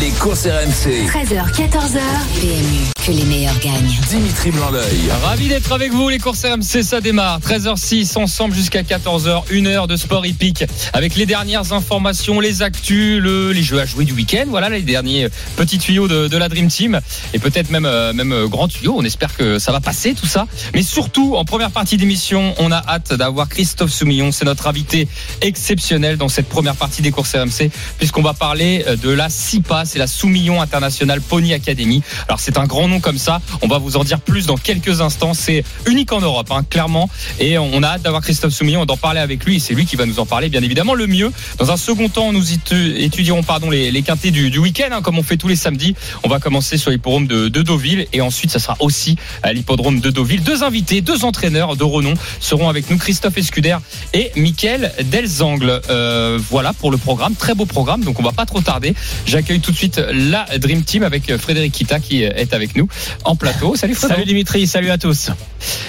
[0.00, 1.06] Les courses RMC.
[1.06, 2.00] 13h, 14h.
[2.40, 3.98] PMU, que les meilleurs gagnent.
[4.08, 5.10] Dimitri Blanc-L'œil.
[5.22, 7.40] Ravi d'être avec vous, les courses RMC, ça démarre.
[7.40, 13.20] 13h06, ensemble jusqu'à 14h, une heure de sport hippique avec les dernières informations, les actus,
[13.20, 14.44] le, les jeux à jouer du week-end.
[14.48, 17.00] Voilà, les derniers petits tuyaux de, de la Dream Team
[17.34, 18.94] et peut-être même, euh, même euh, grand tuyau.
[18.96, 20.46] On espère que ça va passer tout ça.
[20.74, 24.32] Mais surtout, en première partie d'émission, on a hâte d'avoir Christophe Soumillon.
[24.32, 25.08] C'est notre invité
[25.42, 29.84] exceptionnel dans cette première partie des courses RMC puisqu'on va parler euh, de la SIPA,
[29.84, 32.02] c'est la Soumillon International Pony Academy.
[32.28, 33.40] Alors c'est un grand nom comme ça.
[33.60, 35.34] On va vous en dire plus dans quelques instants.
[35.34, 37.10] C'est unique en Europe, hein, clairement.
[37.40, 39.60] Et on a hâte d'avoir Christophe Soumillon, d'en parler avec lui.
[39.60, 41.32] C'est lui qui va nous en parler, bien évidemment, le mieux.
[41.58, 45.22] Dans un second temps, nous étu- étudierons pardon, les, quintés du, week-end, hein, comme on
[45.22, 45.94] fait tous les samedis.
[46.22, 48.06] On va commencer sur l'hippodrome de, de Deauville.
[48.12, 50.42] Et ensuite, ça sera aussi à l'hippodrome de Deauville.
[50.42, 53.76] Deux invités, deux entraîneurs de renom seront avec nous, Christophe Escuder
[54.12, 55.80] et Mickaël Delzangle.
[55.90, 57.34] Euh, voilà pour le programme.
[57.34, 58.94] Très beau programme, donc on va pas trop tarder.
[59.32, 62.86] J'accueille tout de suite la Dream Team avec Frédéric Kita qui est avec nous
[63.24, 63.74] en plateau.
[63.76, 64.18] Salut Frédéric.
[64.18, 65.30] Salut Dimitri, salut à tous.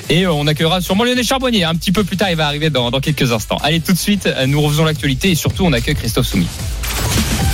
[0.09, 2.29] Et euh, on accueillera sûrement Lionel Charbonnier un petit peu plus tard.
[2.29, 3.57] Il va arriver dans, dans quelques instants.
[3.61, 6.47] Allez, tout de suite, euh, nous refaisons l'actualité et surtout, on accueille Christophe Soumi.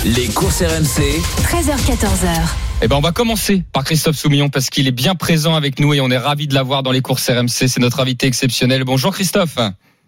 [0.04, 1.02] Les courses RMC.
[1.42, 2.38] 13h, 14h.
[2.82, 5.92] Eh ben, on va commencer par Christophe Soumillon parce qu'il est bien présent avec nous
[5.92, 7.66] et on est ravi de l'avoir dans les courses RMC.
[7.66, 8.84] C'est notre invité exceptionnel.
[8.84, 9.56] Bonjour Christophe.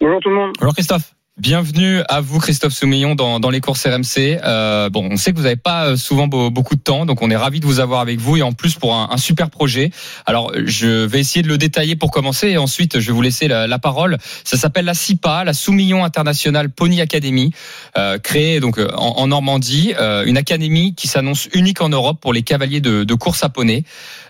[0.00, 0.52] Bonjour tout le monde.
[0.60, 1.12] Bonjour Christophe.
[1.38, 4.38] Bienvenue à vous, Christophe Soumillon, dans, dans les courses RMC.
[4.44, 7.22] Euh, bon, on sait que vous n'avez pas euh, souvent beau- beaucoup de temps, donc
[7.22, 9.48] on est ravi de vous avoir avec vous et en plus pour un, un super
[9.48, 9.90] projet.
[10.26, 13.48] Alors, je vais essayer de le détailler pour commencer et ensuite je vais vous laisser
[13.48, 14.18] la, la parole.
[14.44, 17.50] Ça s'appelle la SIPA, la Soumillon International Pony Academy,
[17.96, 22.20] euh, créée donc euh, en, en Normandie, euh, une académie qui s'annonce unique en Europe
[22.20, 23.84] pour les cavaliers de, de course à poney.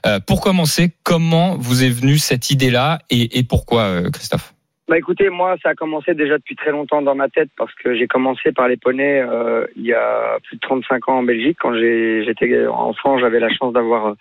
[0.06, 4.52] Euh, pour commencer, comment vous est venue cette idée-là et, et pourquoi, Christophe?
[4.88, 7.94] Bah écoutez, moi ça a commencé déjà depuis très longtemps dans ma tête parce que
[7.94, 11.56] j'ai commencé par les poneys euh, il y a plus de 35 ans en Belgique.
[11.60, 14.15] Quand j'étais enfant, j'avais la chance d'avoir euh,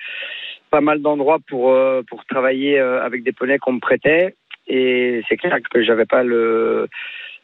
[0.70, 4.36] pas mal d'endroits pour euh, pour travailler euh, avec des poneys qu'on me prêtait.
[4.68, 6.88] Et c'est clair que j'avais pas le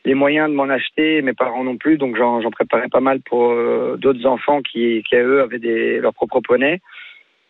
[0.06, 3.52] les moyens de m'en acheter, mes parents non plus, donc j'en préparais pas mal pour
[3.52, 6.80] euh, d'autres enfants qui, qui eux avaient des, leurs propres poneys.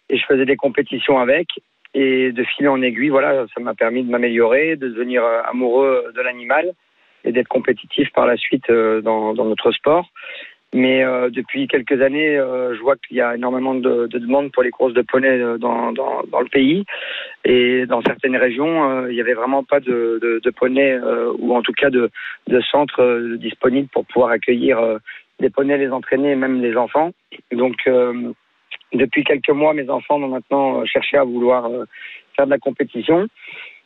[0.10, 1.48] Et je faisais des compétitions avec.
[1.94, 6.12] Et de fil en aiguille, voilà, ça m'a permis de m'améliorer, de devenir euh, amoureux
[6.16, 6.74] de l'animal
[7.24, 10.08] et d'être compétitif par la suite euh, dans, notre sport.
[10.74, 14.64] Mais euh, depuis quelques années, je vois qu'il y a énormément de, de demandes pour
[14.64, 16.84] les courses de poney dans, le pays.
[17.46, 21.00] Et dans certaines régions, il n'y avait vraiment pas de, de, de poney,
[21.40, 22.12] ou en tout cas de,
[22.70, 25.00] centres disponibles pour pouvoir accueillir
[25.40, 27.12] des poneys, les entraîner et même les enfants.
[27.54, 27.88] Donc,
[28.94, 31.86] depuis quelques mois, mes enfants vont maintenant euh, chercher à vouloir euh,
[32.36, 33.28] faire de la compétition.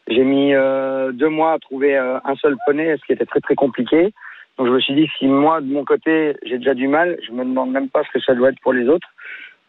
[0.08, 3.56] J'ai mis euh, deux mois à trouver un seul poney, ce qui était très très
[3.56, 4.12] compliqué.
[4.58, 7.32] Donc je me suis dit, si moi, de mon côté, j'ai déjà du mal, je
[7.32, 9.08] me demande même pas ce que ça doit être pour les autres.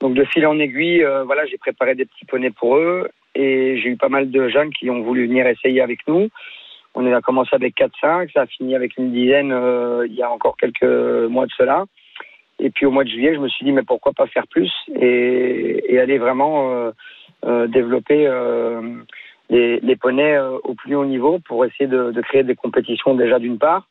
[0.00, 3.90] Donc de fil en aiguille, voilà, j'ai préparé des petits poneys pour eux et j'ai
[3.90, 6.28] eu pas mal de jeunes qui ont voulu venir essayer avec nous.
[6.94, 9.54] On a commencé avec 4-5, ça a fini avec une dizaine
[10.06, 11.84] il y a encore quelques mois de cela.
[12.62, 14.72] Et puis au mois de juillet, je me suis dit, mais pourquoi pas faire plus
[14.94, 16.90] et, aller vraiment euh,
[17.44, 18.80] euh, développer euh,
[19.50, 23.58] les, les poneys au plus haut niveau pour essayer de, créer des compétitions déjà d'une
[23.58, 23.88] part,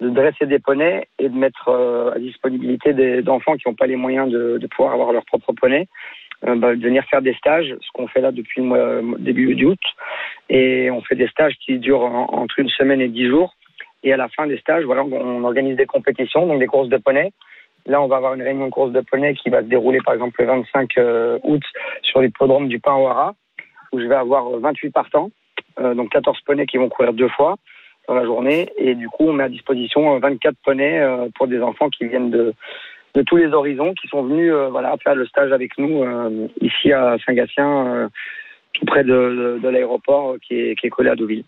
[0.00, 1.68] de dresser des poneys et de mettre
[2.14, 5.86] à disponibilité d'enfants qui n'ont pas les moyens de, pouvoir avoir leur propre poney,
[6.42, 9.80] bah, de venir faire des stages, ce qu'on fait là depuis le début d'août.
[10.48, 13.54] Et on fait des stages qui durent en- entre une semaine et dix jours.
[14.02, 16.98] Et à la fin des stages, voilà, on organise des compétitions, donc des courses de
[16.98, 17.32] poney.
[17.86, 20.14] Là, on va avoir une réunion de course de poney qui va se dérouler par
[20.14, 21.62] exemple le 25 euh, août
[22.02, 23.34] sur l'hippodrome du Hara,
[23.92, 25.30] où je vais avoir euh, 28 partants,
[25.80, 27.56] euh, donc 14 poneys qui vont courir deux fois
[28.08, 28.70] dans la journée.
[28.78, 32.06] Et du coup, on met à disposition euh, 24 poneys euh, pour des enfants qui
[32.06, 32.54] viennent de,
[33.14, 36.48] de tous les horizons, qui sont venus euh, voilà, faire le stage avec nous euh,
[36.60, 38.08] ici à Saint-Gatien, euh,
[38.72, 41.44] tout près de, de, de l'aéroport euh, qui, est, qui est collé à Deauville.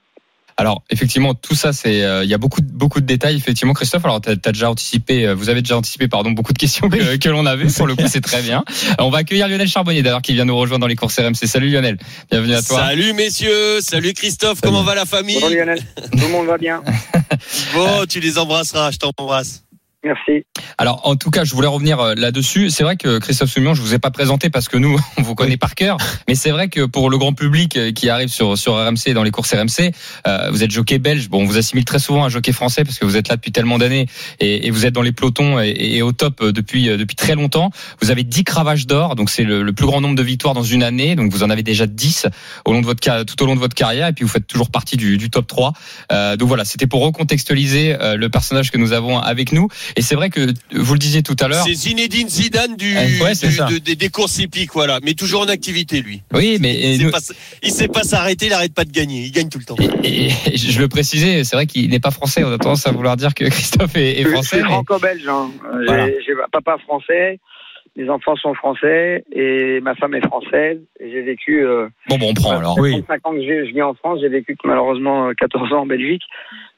[0.59, 3.37] Alors effectivement, tout ça, c'est euh, il y a beaucoup de, beaucoup de détails.
[3.37, 4.05] Effectivement, Christophe.
[4.07, 7.17] Alors, tu as, déjà anticipé, euh, vous avez déjà anticipé, pardon, beaucoup de questions que,
[7.17, 7.67] que l'on avait.
[7.67, 8.65] Pour le coup, c'est très bien.
[8.99, 11.47] On va accueillir Lionel Charbonnier, d'ailleurs, qui vient nous rejoindre dans les courses RMC.
[11.47, 11.99] Salut Lionel,
[12.31, 12.79] bienvenue à toi.
[12.79, 15.35] Salut messieurs, salut Christophe, comment va la famille?
[15.35, 16.83] Bonjour Lionel, tout le monde va bien.
[17.75, 19.66] Bon, tu les embrasseras, je t'embrasse.
[20.07, 20.47] Merci.
[20.79, 22.71] Alors, en tout cas, je voulais revenir euh, là-dessus.
[22.71, 25.35] C'est vrai que Christophe Soumion, je vous ai pas présenté parce que nous, on vous
[25.35, 25.97] connaît par cœur.
[26.29, 29.25] Mais c'est vrai que pour le grand public euh, qui arrive sur, sur RMC, dans
[29.25, 29.91] les courses RMC,
[30.29, 31.29] euh, vous êtes jockey belge.
[31.29, 33.51] Bon, on vous assimile très souvent à jockey français parce que vous êtes là depuis
[33.51, 34.07] tellement d'années
[34.39, 37.35] et, et vous êtes dans les pelotons et, et au top euh, depuis, depuis très
[37.35, 37.73] longtemps.
[38.01, 40.63] Vous avez 10 cravages d'or, donc c'est le, le plus grand nombre de victoires dans
[40.63, 41.17] une année.
[41.17, 42.29] Donc vous en avez déjà 10
[42.65, 44.71] au long de votre, tout au long de votre carrière et puis vous faites toujours
[44.71, 45.73] partie du, du top 3.
[46.13, 49.69] Euh, donc voilà, c'était pour recontextualiser le personnage que nous avons avec nous.
[49.97, 50.41] Et c'est vrai que
[50.73, 51.65] vous le disiez tout à l'heure.
[51.65, 54.99] C'est Zinedine Zidane du, Eh, ouais, du- de- des, des courses hippiques, voilà.
[55.03, 56.23] Mais toujours en activité, lui.
[56.35, 59.23] Oui, mais Il nous- sait pas, il sait pas s'arrêter, il arrête pas de gagner.
[59.23, 59.77] Il gagne tout le temps.
[60.05, 62.45] Et, et je le précisais, c'est vrai qu'il n'est pas français.
[62.45, 64.57] On a tendance à vouloir dire que Christophe est, est Je français.
[64.57, 65.27] suis mais- franco-belge.
[65.29, 65.51] Hein.
[65.65, 66.07] Euh, J'ai Voilà.
[66.27, 67.39] j'ai papa français,
[67.97, 70.79] mes enfants sont français et ma femme est française.
[71.01, 72.77] Et J'ai vécu euh, Bon, bon, on prend alors.
[72.77, 74.19] 35 ans que je je vis en France.
[74.21, 76.23] J'ai vécu malheureusement euh, 14 ans en Belgique.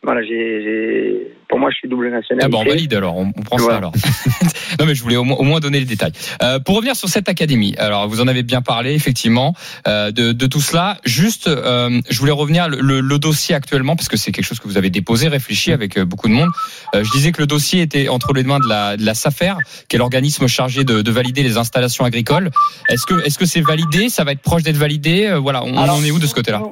[0.05, 2.51] Voilà, j'ai, j'ai- pour moi, je suis double Ah nationalité.
[2.51, 3.93] bah on valide alors, on, on prend ça alors.
[4.79, 6.13] non mais je voulais au moins, au moins donner les détails.
[6.43, 9.55] Euh, pour revenir sur cette académie, alors vous en avez bien parlé effectivement
[9.89, 10.99] euh, de, de tout cela.
[11.05, 14.61] Juste, euh, je voulais revenir le, le- le dossier actuellement parce que c'est quelque chose
[14.61, 16.51] que vous avez déposé, réfléchi avec euh, beaucoup de monde.
[16.95, 19.55] Euh, je disais que le dossier était entre les mains de la, de la SAFER,
[19.89, 22.51] qui est l'organisme chargé de, de valider les installations agricoles.
[22.91, 24.11] Est-ce que est-ce que c'est validé?
[24.11, 25.27] Ça va être proche d'être validé?
[25.27, 26.63] Euh, Voilà, on, Alors, en est où de ce côté-là?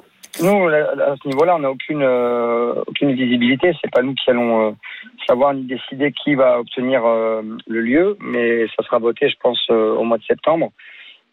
[0.43, 3.73] Nous, à ce niveau-là, on n'a aucune euh, aucune visibilité.
[3.81, 4.73] C'est pas nous qui allons euh,
[5.27, 9.65] savoir ni décider qui va obtenir euh, le lieu, mais ça sera voté, je pense,
[9.71, 10.73] euh, au mois de septembre,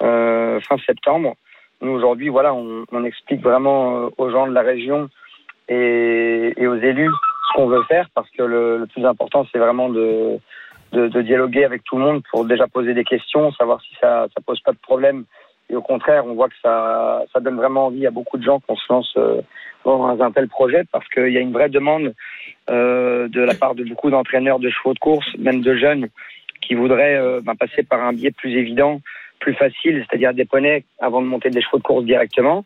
[0.02, 1.36] euh, fin septembre.
[1.82, 5.10] Nous aujourd'hui, voilà, on, on explique vraiment euh, aux gens de la région
[5.68, 7.12] et, et aux élus
[7.50, 10.40] ce qu'on veut faire, parce que le, le plus important, c'est vraiment de,
[10.94, 14.28] de de dialoguer avec tout le monde pour déjà poser des questions, savoir si ça
[14.34, 15.26] ça pose pas de problème
[15.74, 18.76] et au contraire, on voit que ça, donne vraiment envie à beaucoup de gens qu'on
[18.76, 19.42] se lance euh,
[19.84, 22.14] dans un tel projet parce qu'il y a une vraie demande
[22.70, 26.10] euh, de la part de beaucoup d'entraîneurs de chevaux de course, même de jeunes,
[26.62, 29.02] qui voudraient euh, ben, passer par un biais plus évident,
[29.40, 32.66] plus facile, c'est-à-dire des poneys avant de monter des chevaux de course directement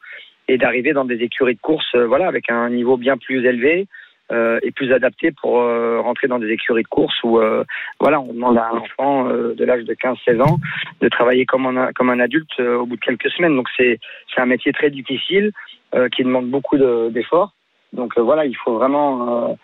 [0.50, 3.88] et d'arriver dans des écuries de course, voilà, avec un niveau bien plus élevé.
[4.32, 7.64] Euh, et plus adapté pour euh, rentrer dans des écuries de course où euh,
[8.00, 10.58] voilà on demande à un enfant euh, de l'âge de 15-16 ans
[11.02, 13.56] de travailler comme un, comme un adulte euh, au bout de quelques semaines.
[13.56, 14.00] Donc c'est
[14.34, 15.52] c'est un métier très difficile
[15.96, 17.54] euh, qui demande beaucoup de- d'efforts.
[17.94, 19.58] Donc voilà, il faut vraiment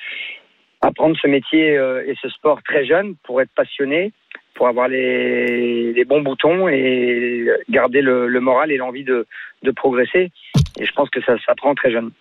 [0.81, 4.13] apprendre ce métier et ce sport très jeune pour être passionné,
[4.55, 9.25] pour avoir les, les bons boutons et garder le, le moral et l'envie de,
[9.63, 10.31] de progresser.
[10.79, 12.11] Et je pense que ça s'apprend très jeune.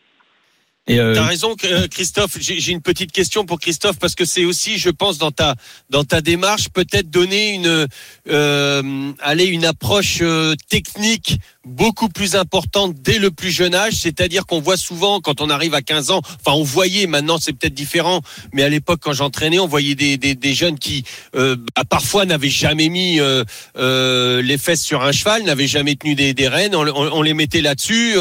[0.90, 2.38] Euh, T'as raison, euh, Christophe.
[2.40, 5.54] J'ai une petite question pour Christophe parce que c'est aussi, je pense, dans ta
[5.90, 7.86] dans ta démarche, peut-être donner une
[8.28, 13.92] euh, aller une approche euh, technique beaucoup plus importante dès le plus jeune âge.
[13.94, 17.52] C'est-à-dire qu'on voit souvent quand on arrive à 15 ans, enfin on voyait, maintenant c'est
[17.52, 18.20] peut-être différent,
[18.52, 21.04] mais à l'époque quand j'entraînais, on voyait des, des, des jeunes qui
[21.36, 26.16] euh, bah, parfois n'avaient jamais mis euh, les fesses sur un cheval, n'avaient jamais tenu
[26.16, 26.74] des, des rênes.
[26.74, 28.14] On, on- on les mettait là-dessus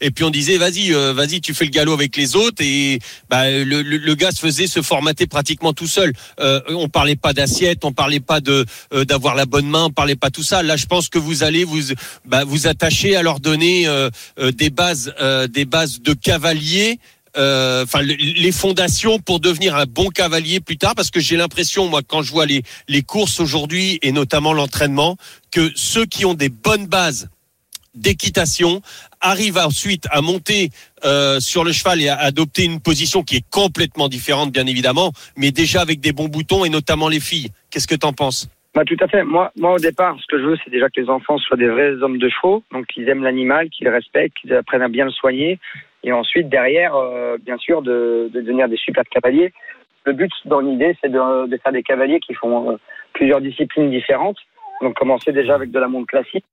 [0.00, 3.00] et puis on disait vas-y, vas-y, tu fais le galop avec les autres et
[3.30, 6.12] bah, le, gars se faisait se formater pratiquement tout seul.
[6.40, 9.90] Euh, on parlait pas d'assiette, on parlait pas de euh, d'avoir la bonne main, on
[9.90, 10.62] parlait pas tout ça.
[10.62, 11.80] Là, je pense que vous allez vous
[12.24, 14.10] bah, vous attacher à leur donner euh,
[14.52, 15.14] des bases
[15.50, 16.98] des bases de cavalier.
[17.38, 21.86] Enfin, le- les fondations pour devenir un bon cavalier plus tard, parce que j'ai l'impression,
[21.88, 25.16] moi, quand je vois les les courses aujourd'hui et notamment l'entraînement,
[25.50, 27.28] que ceux qui ont des bonnes bases
[27.96, 28.82] d'équitation
[29.26, 30.70] arrivent ensuite à monter
[31.04, 35.12] euh, sur le cheval et à adopter une position qui est complètement différente, bien évidemment,
[35.36, 37.50] mais déjà avec des bons boutons et notamment les filles.
[37.70, 38.48] Qu'est-ce que tu en penses?
[38.74, 39.24] Bah, tout à fait.
[39.24, 41.68] Moi, moi, au départ, ce que je veux, c'est déjà que les enfants soient des
[41.68, 45.06] vrais hommes de chevaux, donc qu'ils aiment l'animal, qu'ils le respectent, qu'ils apprennent à bien
[45.06, 45.58] le soigner.
[46.04, 49.52] Et ensuite, derrière, euh, bien sûr, de, de devenir des super cavaliers.
[50.04, 52.76] Le but dans l'idée, c'est de, de faire des cavaliers qui font euh,
[53.14, 54.38] plusieurs disciplines différentes.
[54.82, 56.44] Donc, commencer déjà avec de la montre classique.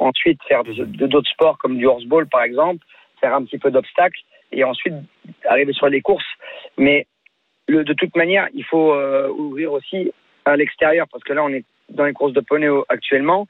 [0.00, 2.84] Ensuite, faire d'autres sports comme du horseball, par exemple,
[3.20, 4.18] faire un petit peu d'obstacles.
[4.50, 4.94] Et ensuite,
[5.44, 6.24] arriver sur les courses.
[6.76, 7.06] Mais
[7.68, 10.10] de toute manière, il faut euh, ouvrir aussi
[10.44, 13.46] à l'extérieur parce que là, on est dans les courses de poney actuellement,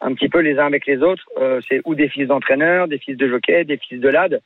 [0.00, 1.24] un petit peu les uns avec les autres.
[1.38, 4.42] Euh, c'est ou des fils d'entraîneurs, des fils de jockeys, des fils de lad.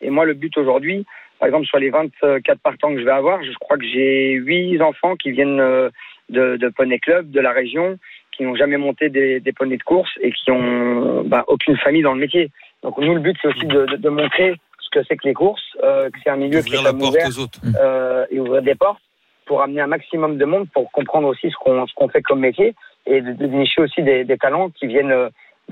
[0.00, 1.06] Et moi, le but aujourd'hui,
[1.38, 4.80] par exemple, sur les 24 partants que je vais avoir, je crois que j'ai 8
[4.82, 5.88] enfants qui viennent euh,
[6.28, 7.98] de, de Poney Club, de la région,
[8.38, 12.02] qui n'ont jamais monté des, des poneys de course et qui ont bah, aucune famille
[12.02, 12.50] dans le métier.
[12.84, 15.34] Donc nous, le but, c'est aussi de, de- de montrer ce que c'est que les
[15.34, 17.60] courses, euh, que c'est un milieu qui est Ouvrir la porte ouvert aux autres.
[17.82, 19.02] euh, et ouvrir des portes
[19.44, 22.40] pour amener un maximum de monde, pour comprendre aussi ce qu'on ce qu'on fait comme
[22.40, 22.74] métier
[23.06, 25.10] et de, de dénicher aussi des, des talents qui viennent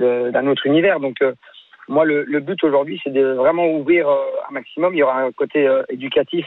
[0.01, 0.99] euh, d'un autre univers.
[1.01, 1.33] Donc euh,
[1.89, 4.93] moi, le, le but aujourd'hui, c'est de vraiment ouvrir un maximum.
[4.95, 6.47] Il y aura un côté éducatif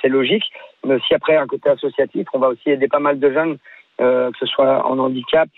[0.00, 0.44] c'est logique.
[0.86, 3.56] Mais aussi après un côté associatif, on va aussi aider pas mal de jeunes,
[4.02, 5.48] que ce soit en handicap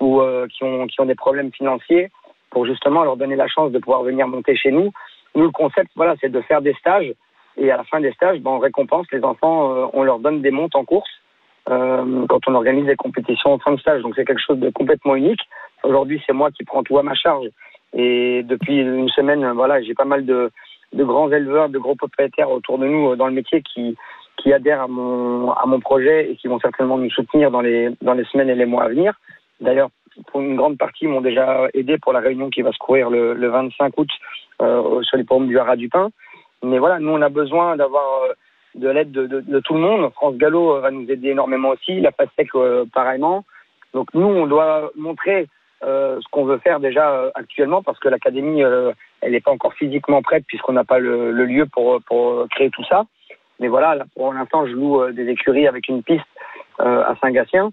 [0.00, 2.10] ou euh, qui ont qui ont des problèmes financiers,
[2.50, 4.92] pour justement leur donner la chance de pouvoir venir monter chez nous.
[5.34, 7.12] Nous, le concept, voilà, c'est de faire des stages
[7.56, 10.40] et à la fin des stages, ben, on récompense les enfants, euh, on leur donne
[10.40, 11.10] des montes en course
[11.68, 14.02] euh, quand on organise des compétitions en fin de stage.
[14.02, 15.40] Donc c'est quelque chose de complètement unique.
[15.82, 17.46] Aujourd'hui, c'est moi qui prends tout à ma charge.
[17.94, 20.50] Et depuis une semaine, voilà, j'ai pas mal de,
[20.94, 23.96] grands éleveurs, de gros propriétaires autour de nous euh, dans le métier qui,
[24.42, 28.24] qui adhèrent à mon, projet et qui vont certainement nous soutenir dans les, dans les
[28.24, 29.14] semaines et les mois à venir.
[29.60, 29.88] D'ailleurs,
[30.26, 33.34] pour une grande partie, m'ont déjà aidé pour la réunion qui va se courir le,
[33.34, 34.08] le 25 août
[34.60, 36.10] euh, sur les pommes du Haras du Pin.
[36.62, 38.32] Mais voilà, nous, on a besoin d'avoir euh,
[38.74, 40.12] de l'aide de, tout le monde.
[40.12, 42.48] France Gallo euh, va nous aider énormément aussi, la PASTEC
[42.92, 43.44] pareillement.
[43.94, 45.46] Donc nous, on doit montrer
[45.82, 50.44] ce qu'on veut faire déjà actuellement parce que l'académie, elle n'est pas encore physiquement prête
[50.46, 53.04] puisqu'on n'a pas le, le, lieu pour, pour créer tout ça.
[53.62, 56.26] Mais voilà, là, pour l'instant, je loue des écuries avec une piste
[56.78, 57.70] à Saint-Gatien.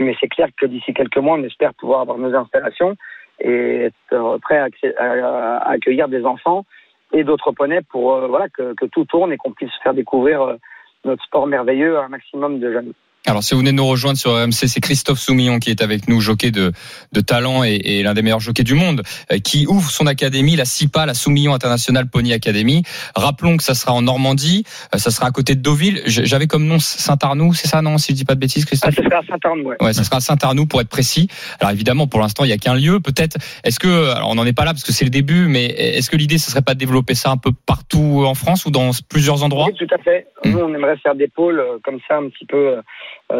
[0.00, 2.96] Mais c'est clair que d'ici quelques mois, on espère pouvoir avoir nos installations
[3.40, 4.58] et être prêt
[4.98, 6.64] à, accueillir des enfants
[7.12, 10.56] et d'autres poneys pour euh, voilà que, tout tourne et qu'on puisse faire découvrir euh,
[11.04, 12.92] notre sport merveilleux à un maximum de jeunes.
[13.28, 16.08] Alors, si vous venez de nous rejoindre sur RMC, c'est Christophe Soumillon qui est avec
[16.08, 16.70] nous, jockey de,
[17.12, 19.02] de talent et, et l'un des meilleurs jockeys du monde,
[19.32, 22.84] euh, qui ouvre son académie, la SIPA, la Soumillon International Pony Academy.
[23.16, 24.62] Rappelons que ça sera en Normandie,
[24.94, 26.02] euh, ça sera à côté de Deauville.
[26.06, 28.94] J'avais comme nom Saint-Arnoux, c'est ça, non, si je dis pas de bêtises, Christophe?
[28.96, 29.76] Ah, Ça sera à Saint-Arnoux, ouais.
[29.80, 31.28] Ouais, ça sera à Saint-Arnoux pour être précis.
[31.58, 33.00] Alors, évidemment, pour l'instant, il n'y a qu'un lieu.
[33.00, 35.66] Peut-être, est-ce que, alors on n'en est pas là parce que c'est le début, mais
[35.66, 38.70] est-ce que l'idée, ce serait pas de développer ça un peu partout en France ou
[38.70, 39.66] dans plusieurs endroits?
[39.66, 40.28] Oui, tout à fait.
[40.44, 40.50] Mmh.
[40.50, 42.76] Nous, on aimerait faire des pôles euh, comme ça, un petit peu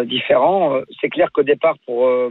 [0.04, 0.80] différents.
[1.00, 2.30] C'est clair qu'au départ, pour, euh,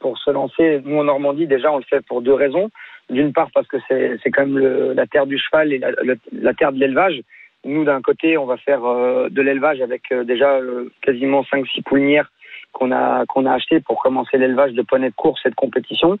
[0.00, 2.70] pour se lancer, nous en Normandie, déjà, on le fait pour deux raisons.
[3.10, 5.90] D'une part, parce que c'est quand même le, la terre du cheval et la,
[6.32, 7.22] la terre de l'élevage.
[7.64, 11.82] Nous, d'un côté, on va faire euh, de l'élevage avec euh, déjà euh, quasiment 5-6
[11.82, 12.30] poulinières
[12.72, 16.18] qu'on a, qu'on a achetées pour commencer l'élevage de poneys de course et de compétition,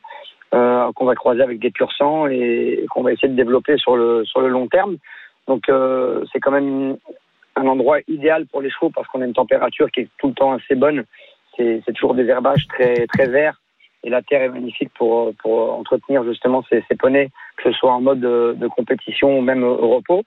[0.54, 3.76] euh, qu'on va croiser avec des pur sang et, et qu'on va essayer de développer
[3.76, 4.96] sur le, sur le long terme.
[5.46, 5.70] Donc,
[6.30, 6.98] c'est quand même
[7.58, 10.34] un endroit idéal pour les chevaux parce qu'on a une température qui est tout le
[10.34, 11.04] temps assez bonne.
[11.56, 13.60] C'est toujours des herbages très, très verts
[14.04, 18.00] et la terre est magnifique pour, pour entretenir justement ces, poneys, que ce soit en
[18.00, 20.22] mode de, compétition ou même au repos.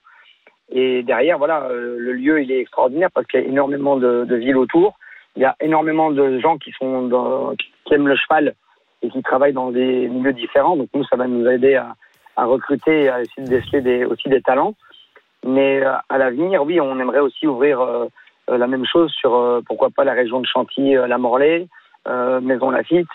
[0.70, 4.34] Et derrière, voilà, euh, le lieu il est extraordinaire parce qu'il y a énormément de,
[4.34, 4.98] villes autour.
[5.36, 8.54] Il y a énormément de gens qui sont qui aiment le cheval
[9.02, 10.76] et qui travaillent dans des milieux différents.
[10.76, 11.94] Donc nous, ça va nous aider à,
[12.36, 14.74] à recruter à essayer de déceler aussi des talents.
[15.44, 18.06] Mais euh, à l'avenir, oui, on aimerait aussi ouvrir euh,
[18.48, 21.66] la même chose sur euh, pourquoi pas la région de Chantilly, la Morlaix,
[22.06, 23.08] Maison Lafitte.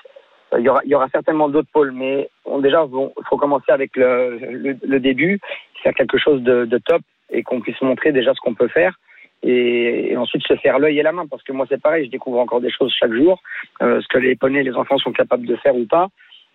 [0.57, 3.35] Il y, aura, il y aura certainement d'autres pôles, mais on, déjà, il bon, faut
[3.35, 5.41] commencer avec le, le, le, début,
[5.83, 8.97] faire quelque chose de, de top et qu'on puisse montrer déjà ce qu'on peut faire.
[9.43, 12.11] Et, et, ensuite se faire l'œil et la main, parce que moi c'est pareil, je
[12.11, 13.41] découvre encore des choses chaque jour,
[13.81, 16.07] euh, ce que les poneys, les enfants sont capables de faire ou pas.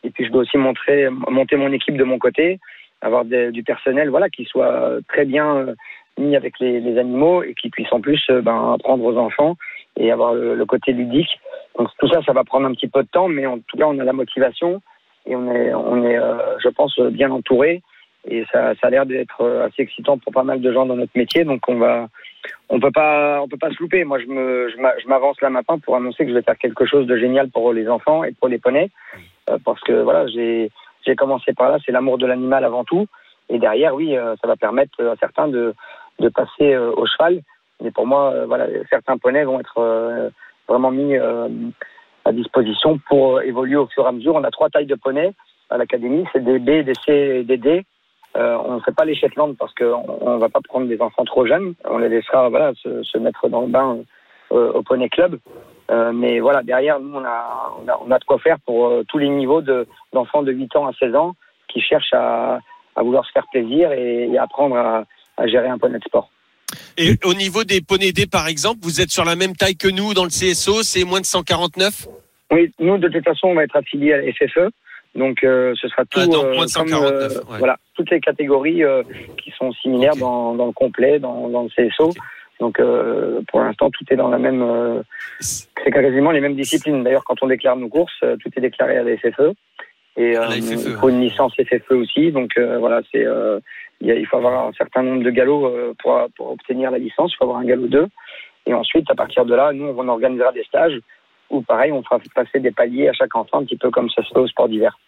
[0.05, 2.59] Et puis je dois aussi montrer, monter mon équipe de mon côté,
[3.03, 5.75] avoir du personnel, voilà, qui soit très bien euh,
[6.19, 9.57] mis avec les, animaux et qui puisse en plus euh, ben, apprendre aux enfants
[9.97, 11.39] et avoir le, côté ludique.
[11.79, 13.87] Donc tout ça, ça va prendre un petit peu de temps, mais en tout cas,
[13.87, 14.81] on a la motivation
[15.27, 17.83] et on est, on est, euh, je pense, bien entouré.
[18.29, 20.97] Et ça, ça a l'air d'être euh, assez excitant pour pas mal de gens dans
[20.97, 21.45] notre métier.
[21.45, 22.09] Donc on va,
[22.69, 24.05] on peut pas, on peut pas se louper.
[24.05, 27.07] Moi, je me, je m'avance là matin pour annoncer que je vais faire quelque chose
[27.07, 28.91] de génial pour les enfants et pour les poneys,
[29.51, 30.71] euh, parce que voilà, j'ai,
[31.05, 31.79] j'ai commencé par là.
[31.85, 33.07] C'est l'amour de l'animal avant tout.
[33.49, 35.75] Et derrière, oui, euh, ça va permettre à certains de,
[36.35, 37.43] passer euh, au cheval.
[37.83, 40.31] Mais pour moi, euh, voilà, certains poneys vont être
[40.69, 44.35] vraiment mis à disposition pour évoluer au fur et à mesure.
[44.37, 45.33] On a trois tailles de poneys
[45.71, 47.85] à l'académie, c'est des B, des C et des D.
[48.35, 51.47] On ne fait pas les Shetland parce qu'on ne va pas prendre des enfants trop
[51.47, 51.75] jeunes.
[51.85, 53.99] On les laissera voilà, se, mettre dans le bain
[54.51, 55.39] au Poney Club.
[55.91, 58.93] Euh, mais voilà, derrière, nous, on a, on a, on a de quoi faire pour
[59.09, 59.63] tous les niveaux
[60.13, 61.35] d'enfants de, de 8 ans à 16 ans
[61.69, 62.61] qui cherchent à,
[62.97, 65.05] à vouloir se faire plaisir et, et apprendre à,
[65.37, 66.31] à gérer un poney de sport.
[66.97, 69.89] Et au niveau des poneys D, par exemple, vous êtes sur la même taille que
[69.89, 72.09] nous dans le CSO, c'est moins de 149
[72.51, 74.71] Oui, nous, de toute façon, on va être affiliés à la FFE.
[75.15, 77.59] Donc, euh, ce sera tout ah, donc, euh, comme, euh, ouais.
[77.59, 78.83] voilà, toutes les catégories
[79.43, 80.21] qui sont similaires okay.
[80.21, 82.11] dans, dans, le complet, dans, dans le CSO.
[82.11, 82.21] Okay.
[82.63, 82.81] Donc,
[83.49, 85.03] pour l'instant, tout est dans la même.
[85.41, 87.03] c'est quasiment les mêmes disciplines.
[87.03, 89.53] D'ailleurs, quand on déclare nos courses, tout est déclaré à la FFE.
[90.17, 92.31] Et il faut une licence FFE aussi.
[92.31, 93.27] Donc, voilà, c'est.
[94.01, 97.33] Il, il, faut avoir un certain nombre de galops pour, pour obtenir la licence.
[97.33, 98.07] Il faut avoir un galop 2.
[98.67, 100.99] Et ensuite, à partir de là, nous, on organisera des stages
[101.51, 104.23] où pareil, on fera passer des paliers à chaque enfant, un petit peu comme ça
[104.23, 104.99] se fait au sport d'hiver.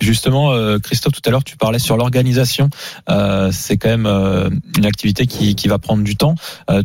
[0.00, 2.70] Justement, euh, Christophe, tout à l'heure, tu parlais sur l'organisation.
[3.08, 6.34] Euh, c'est quand même euh, une activité qui, qui va prendre du temps.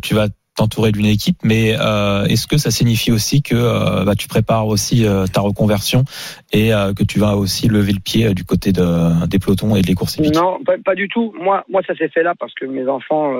[0.02, 4.68] Tu vas t'entourer d'une équipe, mais est-ce que ça signifie aussi que bah, tu prépares
[4.68, 6.04] aussi ta reconversion
[6.52, 9.94] et que tu vas aussi lever le pied du côté de, des pelotons et des
[9.94, 11.34] courses Non, pas, du tout.
[11.40, 13.34] Moi, moi, ça s'est fait là parce que mes enfants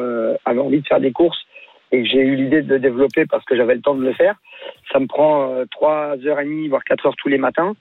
[0.46, 1.40] avaient envie de faire des courses
[1.92, 4.36] et j'ai eu l'idée de le développer parce que j'avais le temps de le faire.
[4.92, 7.74] Ça me prend trois heures et demie, voire quatre heures tous les matins.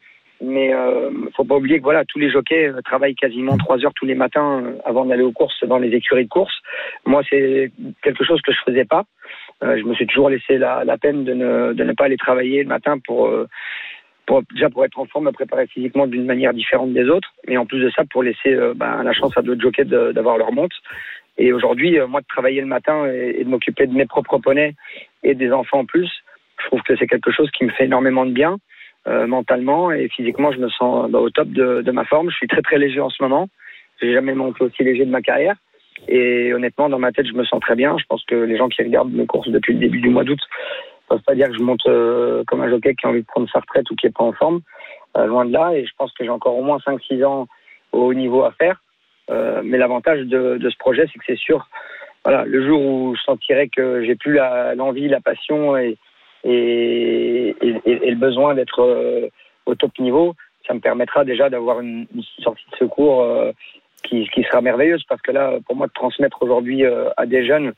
[0.43, 3.95] Mais euh, faut pas oublier que voilà, tous les jockeys euh, travaillent quasiment trois heures
[3.95, 6.55] tous les matins euh, avant d'aller aux courses dans les écuries de course.
[7.07, 9.05] Moi, c'est quelque chose que je faisais pas.
[9.63, 12.19] Euh, je me suis toujours laissé la, la peine de ne, de ne pas aller
[12.19, 13.49] travailler le matin pour, euh,
[14.27, 17.57] pour déjà pour être en forme, me préparer physiquement d'une manière différente des autres, et
[17.57, 20.53] en plus de ça pour laisser euh, ben, la chance à d'autres jockeys d'avoir leur
[20.53, 20.73] monte.
[21.39, 24.75] Et aujourd'hui, moi, de travailler le matin et, et de m'occuper de mes propres poneys
[25.23, 26.11] et des enfants en plus,
[26.61, 28.59] je trouve que c'est quelque chose qui me fait énormément de bien
[29.09, 30.51] euh, mentalement et physiquement.
[30.51, 32.31] Je me sens bah, au top de, ma forme.
[32.31, 33.49] Je suis très très léger en ce moment.
[34.01, 35.55] J'ai jamais monté aussi léger de ma carrière.
[36.09, 37.97] Et honnêtement, dans ma tête, je me sens très bien.
[37.99, 40.41] Je pense que les gens qui regardent mes courses depuis le début du mois d'août
[41.09, 43.49] peuvent pas dire que je monte euh, comme un jockey qui a envie de prendre
[43.49, 44.61] sa retraite ou qui est pas en forme.
[45.17, 45.73] Euh, loin de là.
[45.73, 47.47] Et je pense que j'ai encore au moins 5-6 ans
[47.93, 48.81] au niveau à faire.
[49.29, 51.69] Mais l'avantage de, ce projet, c'est que c'est sûr,
[52.25, 55.97] voilà, le jour où je sentirai que j'ai plus la- l'envie, la, passion et,
[56.45, 59.29] et, et, et le besoin d'être euh,
[59.67, 60.35] au top niveau,
[60.67, 63.53] ça me permettra déjà d'avoir une, une sortie de secours euh,
[64.03, 67.47] qui, qui sera merveilleuse parce que là, pour moi, de transmettre aujourd'hui euh, à des
[67.47, 67.73] jeunes,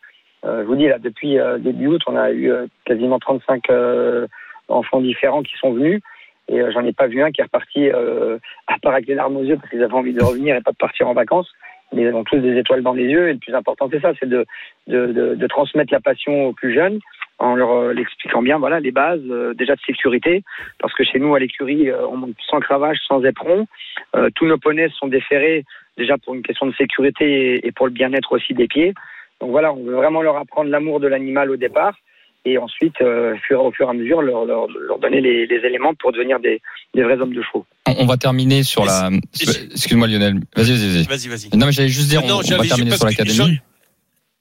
[0.45, 3.71] euh, je vous dis là, depuis euh, début août, on a eu euh, quasiment 35
[3.71, 4.27] euh,
[4.69, 6.00] enfants différents qui sont venus.
[6.50, 9.43] Et j'en ai pas vu un qui est reparti, à part avec les larmes aux
[9.43, 11.50] yeux, parce qu'ils avaient envie de revenir et pas de partir en vacances.
[11.93, 13.29] Mais ils ont tous des étoiles dans les yeux.
[13.29, 14.47] Et le plus important, c'est ça, c'est de,
[14.87, 17.00] de, de, de transmettre la passion aux plus jeunes
[17.38, 20.42] en leur euh, expliquant bien voilà, les bases euh, déjà de sécurité.
[20.80, 23.66] Parce que chez nous, à l'écurie, euh, on monte sans cravache, sans éperon.
[24.16, 25.64] Euh, tous nos poneys sont déférés
[25.97, 27.25] déjà pour une question de sécurité
[27.57, 28.92] et, et pour le bien-être aussi des pieds.
[29.40, 31.95] Donc voilà, on veut vraiment leur apprendre l'amour de l'animal au départ
[32.45, 35.92] et ensuite, euh, au fur et à mesure, leur, leur, leur donner les, les éléments
[35.95, 36.61] pour devenir des,
[36.95, 37.66] des vrais hommes de chevaux.
[37.87, 39.11] On, on va terminer sur la.
[39.35, 40.35] Excuse-moi Lionel.
[40.57, 41.28] Vas-y, vas-y, vas-y.
[41.28, 41.57] Vas-y.
[41.59, 43.59] Non, mais j'allais juste dire, on, Non, on va j'avais- terminer sur l'académie.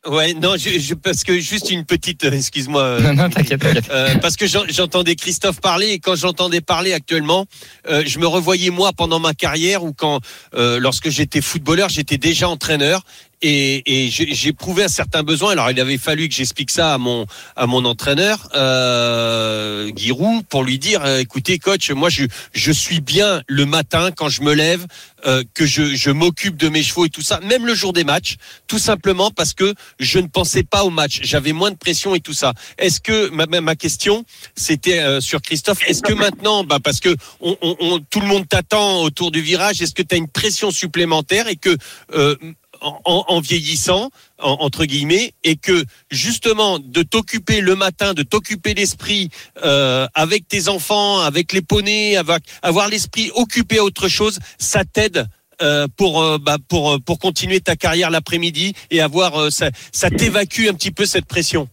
[0.07, 2.81] Ouais, non, je, je- parce que juste une petite, euh, excuse-moi.
[2.81, 3.89] euh, Non, non, t'inquiète, t'inquiète.
[3.91, 7.45] Euh, parce que j'en- j'entendais Christophe parler et quand j'entendais parler actuellement,
[7.89, 10.19] euh, je me revoyais moi pendant ma carrière ou quand,
[10.55, 13.03] euh, lorsque j'étais footballeur, j'étais déjà entraîneur
[13.41, 15.51] et, et j'éprouvais un certain besoin.
[15.51, 20.63] Alors il avait fallu que j'explique ça à mon à mon entraîneur euh, Giroud pour
[20.63, 22.23] lui dire, euh, écoutez coach, moi je
[22.53, 24.85] je suis bien le matin quand je me lève,
[25.25, 28.03] euh, que je je m'occupe de mes chevaux et tout ça, même le jour des
[28.03, 28.35] matchs,
[28.67, 32.19] tout simplement parce que je ne pensais pas au match, j'avais moins de pression et
[32.19, 32.53] tout ça.
[32.77, 36.99] Est-ce que ma, ma- ma question c'était euh, sur Christophe, est-ce que maintenant, bah parce
[36.99, 40.17] que on, on- on- tout le monde t'attend autour du virage, est-ce que tu as
[40.17, 41.75] une pression supplémentaire et que
[42.13, 42.35] euh,
[42.81, 44.09] en, en- vieillissant,
[44.39, 49.29] en- entre guillemets, et que justement de t'occuper le matin, de t'occuper l'esprit
[49.63, 54.83] euh, avec tes enfants, avec les poneys, avec avoir l'esprit occupé à autre chose, ça
[54.85, 55.27] t'aide.
[55.61, 59.71] euh, pour euh, bah, pour euh, pour continuer ta carrière l'après-midi et avoir euh, ça
[59.91, 61.67] ça t'évacue un petit peu cette pression.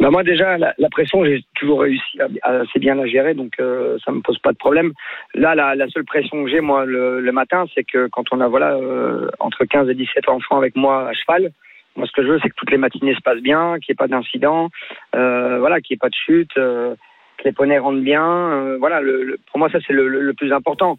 [0.00, 3.34] Bah moi déjà la, la pression j'ai toujours réussi à, à assez bien la gérer
[3.34, 4.92] donc euh, ça me pose pas de problème.
[5.34, 8.40] Là la, la seule pression que j'ai moi le, le matin c'est que quand on
[8.40, 11.50] a voilà euh, entre 15 et 17 enfants avec moi à cheval,
[11.96, 13.94] moi ce que je veux c'est que toutes les matinées se passent bien, qu'il n'y
[13.94, 14.68] ait pas d'incident,
[15.16, 16.94] euh, voilà qu'il n'y ait pas de chute, euh,
[17.38, 20.20] que les poneys rentrent bien, euh, voilà le, le- pour moi ça c'est le, le,
[20.20, 20.98] le plus important.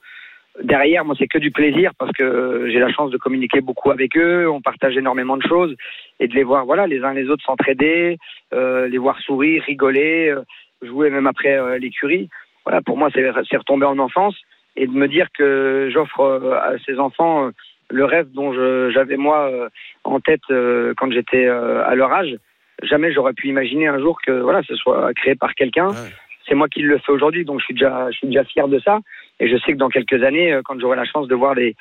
[0.62, 4.18] Derrière, moi, c'est que du plaisir parce que j'ai la chance de communiquer beaucoup avec
[4.18, 4.50] eux.
[4.50, 5.76] On partage énormément de choses
[6.20, 8.18] et de les voir, voilà, les uns les autres s'entraider,
[8.54, 10.42] euh, les voir sourire, rigoler, euh,
[10.82, 12.30] jouer même après euh, l'écurie.
[12.66, 14.36] Voilà, pour moi, c'est retomber en enfance
[14.76, 17.52] et de me dire que j'offre euh, à ces enfants euh,
[17.90, 18.54] le rêve dont
[18.92, 19.70] j'avais moi euh,
[20.04, 22.36] en tête euh, quand j'étais euh, à leur âge.
[22.84, 25.90] Jamais j'aurais pu imaginer un jour que voilà, ce soit créé par quelqu'un.
[26.50, 29.00] C'est moi qui le fais aujourd'hui, donc je suis déjà, fier de ça.
[29.40, 31.76] Et je sais que dans quelques années, euh, quand j'aurai la chance de voir les,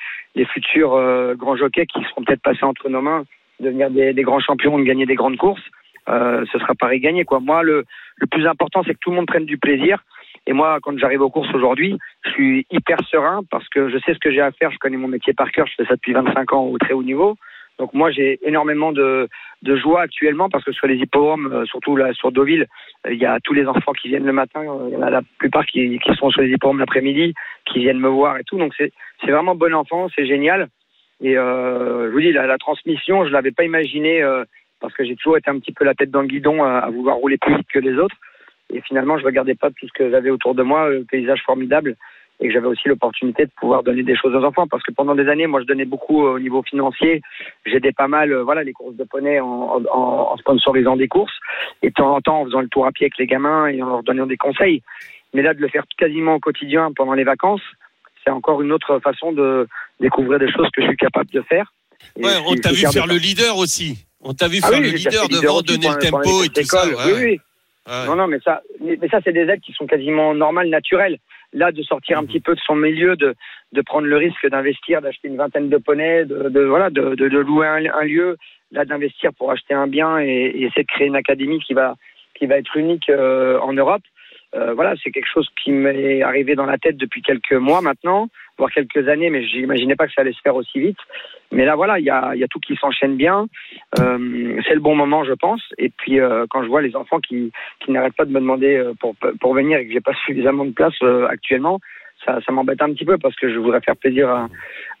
[0.53, 3.23] futurs euh, grands jockeys qui seront peut-être passés entre nos mains,
[3.59, 5.63] devenir des, des grands champions, de gagner des grandes courses,
[6.07, 7.25] euh, ce sera pareil gagné.
[7.25, 7.39] Quoi.
[7.39, 7.83] Moi, le,
[8.17, 10.03] le plus important, c'est que tout le monde prenne du plaisir.
[10.47, 14.13] Et moi, quand j'arrive aux courses aujourd'hui, je suis hyper serein parce que je sais
[14.13, 14.71] ce que j'ai à faire.
[14.71, 15.67] Je connais mon métier par cœur.
[15.67, 17.35] Je fais ça depuis 25 ans au très haut niveau.
[17.79, 19.29] Donc moi, j'ai énormément de,
[19.63, 22.67] joie actuellement parce que sur les hippodromes, euh, surtout là sur Deauville,
[23.07, 24.61] euh, il y a tous les enfants qui viennent le matin.
[24.61, 27.33] euh, Il y en a la plupart qui, sont sur les hippodromes l'après-midi,
[27.65, 28.57] qui viennent me voir et tout.
[28.57, 28.91] Donc c'est
[29.23, 30.67] vraiment bon enfant, c'est génial.
[31.21, 34.23] Et je vous dis, la, transmission, je l'avais pas imaginé
[34.79, 37.17] parce que j'ai toujours été un petit peu la tête dans le guidon à, vouloir
[37.17, 38.15] rouler plus vite que les autres.
[38.73, 41.95] Et finalement, je regardais pas tout ce que j'avais autour de moi, le paysage formidable.
[42.39, 45.13] Et que j'avais aussi l'opportunité de pouvoir donner des choses aux enfants parce que pendant
[45.15, 47.21] des années, moi, je donnais beaucoup au niveau financier.
[47.65, 51.37] J'aidais pas mal, euh, voilà, les courses de poney en, en, en sponsorisant des courses
[51.81, 53.81] et de temps en temps en faisant le tour à pied avec les gamins et
[53.83, 54.81] en leur donnant des conseils.
[55.33, 57.61] Mais là, de le faire quasiment au quotidien pendant les vacances,
[58.23, 59.67] c'est encore une autre façon de
[59.99, 61.71] découvrir des choses que je suis capable de faire.
[62.17, 64.05] Ouais, on t'a vu faire le leader aussi.
[64.21, 66.85] On t'a vu Ah faire oui, le leader devant, donner le tempo et tout ça.
[66.87, 67.39] ouais, Oui, oui.
[67.87, 68.05] ouais.
[68.07, 71.19] Non, non, mais ça, mais ça, c'est des aides qui sont quasiment normales, naturelles.
[71.51, 72.27] Là, de sortir un Mhm.
[72.27, 73.33] petit peu de son milieu, de,
[73.73, 77.27] de prendre le risque d'investir, d'acheter une vingtaine de poneys, de, de voilà, de, de,
[77.27, 78.37] de louer un, un lieu,
[78.71, 81.95] là, d'investir pour acheter un bien et, et essayer de créer une académie qui va,
[82.35, 84.03] qui va être unique euh, en Europe.
[84.55, 88.29] Euh, voilà, c'est quelque chose qui m'est arrivé dans la tête depuis quelques mois maintenant,
[88.59, 90.99] voire quelques années, mais j'imaginais pas que ça allait se faire aussi vite.
[91.51, 93.47] Mais là, voilà, il y a, tout qui s'enchaîne bien.
[93.99, 95.63] Euh, c'est le bon moment, je pense.
[95.79, 97.51] Et puis, euh, quand je vois les enfants qui,
[97.87, 100.71] n'arrêtent pas de me demander euh, pour, pour venir et que j'ai pas suffisamment de
[100.71, 101.79] place actuellement,
[102.25, 104.47] ça, m'embête un petit peu parce que je voudrais faire plaisir à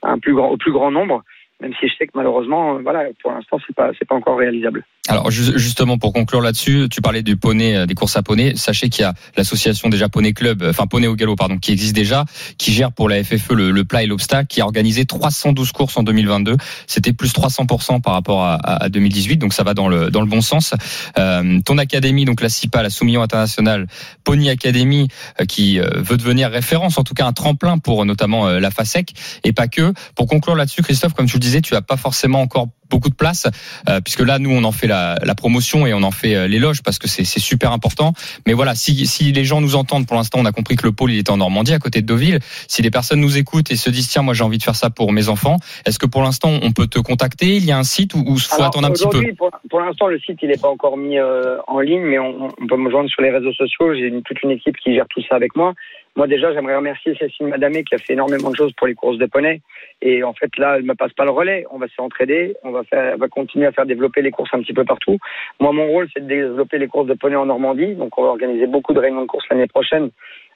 [0.03, 1.23] un plus grand, au plus grand nombre,
[1.61, 4.37] même si je sais que malheureusement, euh, voilà, pour l'instant, c'est pas, c'est pas encore
[4.37, 4.83] réalisable.
[5.07, 8.55] Alors ju- justement pour conclure là-dessus, tu parlais du poney, euh, des courses à poney.
[8.55, 11.71] Sachez qu'il y a l'association déjà Poney Club, euh, enfin Poney au galop pardon, qui
[11.71, 12.25] existe déjà,
[12.57, 15.97] qui gère pour la FFE le, le plat et l'obstacle, qui a organisé 312 courses
[15.97, 16.57] en 2022.
[16.85, 20.21] C'était plus 300% par rapport à, à- à 2018, donc ça va dans le dans
[20.21, 20.73] le bon sens.
[21.17, 23.87] Euh, ton académie, donc la CIPA, la Soumillon International,
[24.23, 25.07] Pony Academy,
[25.47, 29.67] qui veut devenir référence, en tout cas un tremplin pour notamment la FASEC et pas
[29.67, 29.91] que.
[30.15, 33.15] Pour conclure là-dessus, Christophe, comme tu le disais, tu as pas forcément encore beaucoup de
[33.15, 33.47] place,
[33.87, 36.47] euh, puisque là, nous, on en fait la, la promotion et on en fait euh,
[36.47, 38.13] l'éloge parce que c'est super important.
[38.47, 40.91] Mais voilà, si, si les gens nous entendent, pour l'instant, on a compris que le
[40.91, 42.39] pôle il était en Normandie, à côté de Deauville.
[42.67, 44.89] Si des personnes nous écoutent et se disent tiens, moi j'ai envie de faire ça
[44.89, 47.57] pour mes enfants, est-ce que pour l'instant on peut te contacter?
[47.57, 49.81] Il y a un site ou il faut Alors, attendre un petit peu Pour, pour
[49.81, 52.77] l'instant, le site il n'est pas encore mis euh, en ligne, mais on, on peut
[52.77, 53.93] me joindre sur les réseaux sociaux.
[53.93, 55.73] J'ai toute une équipe qui gère tout ça avec moi.
[56.19, 59.17] Moi déjà, j'aimerais remercier Cécile Madamé qui a fait énormément de choses pour les courses
[59.17, 59.61] de poney.
[60.01, 61.65] Et en fait, là, elle me passe pas le relais.
[61.71, 62.57] On va s'entraider.
[62.61, 65.17] On va va continuer à faire développer les courses un petit peu partout.
[65.61, 67.95] Moi, mon rôle, c'est de développer les courses de poney en Normandie.
[67.95, 70.09] Donc, on va organiser beaucoup de réunions de courses l'année prochaine.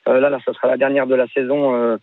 [0.09, 1.95] Euh, là, là, ça sera la dernière de la saison euh,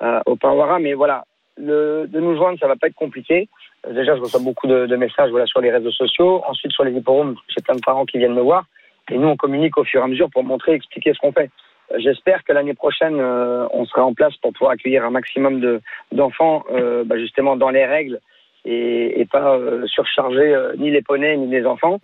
[0.00, 0.78] euh, au Parwara.
[0.78, 1.24] Mais voilà,
[1.58, 3.48] de nous joindre, ça va pas être compliqué.
[3.90, 6.44] Déjà, je reçois beaucoup de, de messages voilà, sur les réseaux sociaux.
[6.46, 8.66] Ensuite, sur les hipporomes, j'ai plein de parents qui viennent me voir.
[9.10, 11.50] Et nous, on communique au fur et à mesure pour montrer, expliquer ce qu'on fait.
[11.96, 15.80] J'espère que l'année prochaine, euh, on sera en place pour pouvoir accueillir un maximum de
[16.12, 18.20] d'enfants, euh, bah, justement dans les règles
[18.64, 22.00] et, et pas euh, surcharger euh, ni les poneys ni les enfants.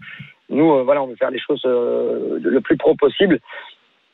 [0.49, 3.41] Nous, euh, voilà, on veut faire les choses euh, le plus pro possible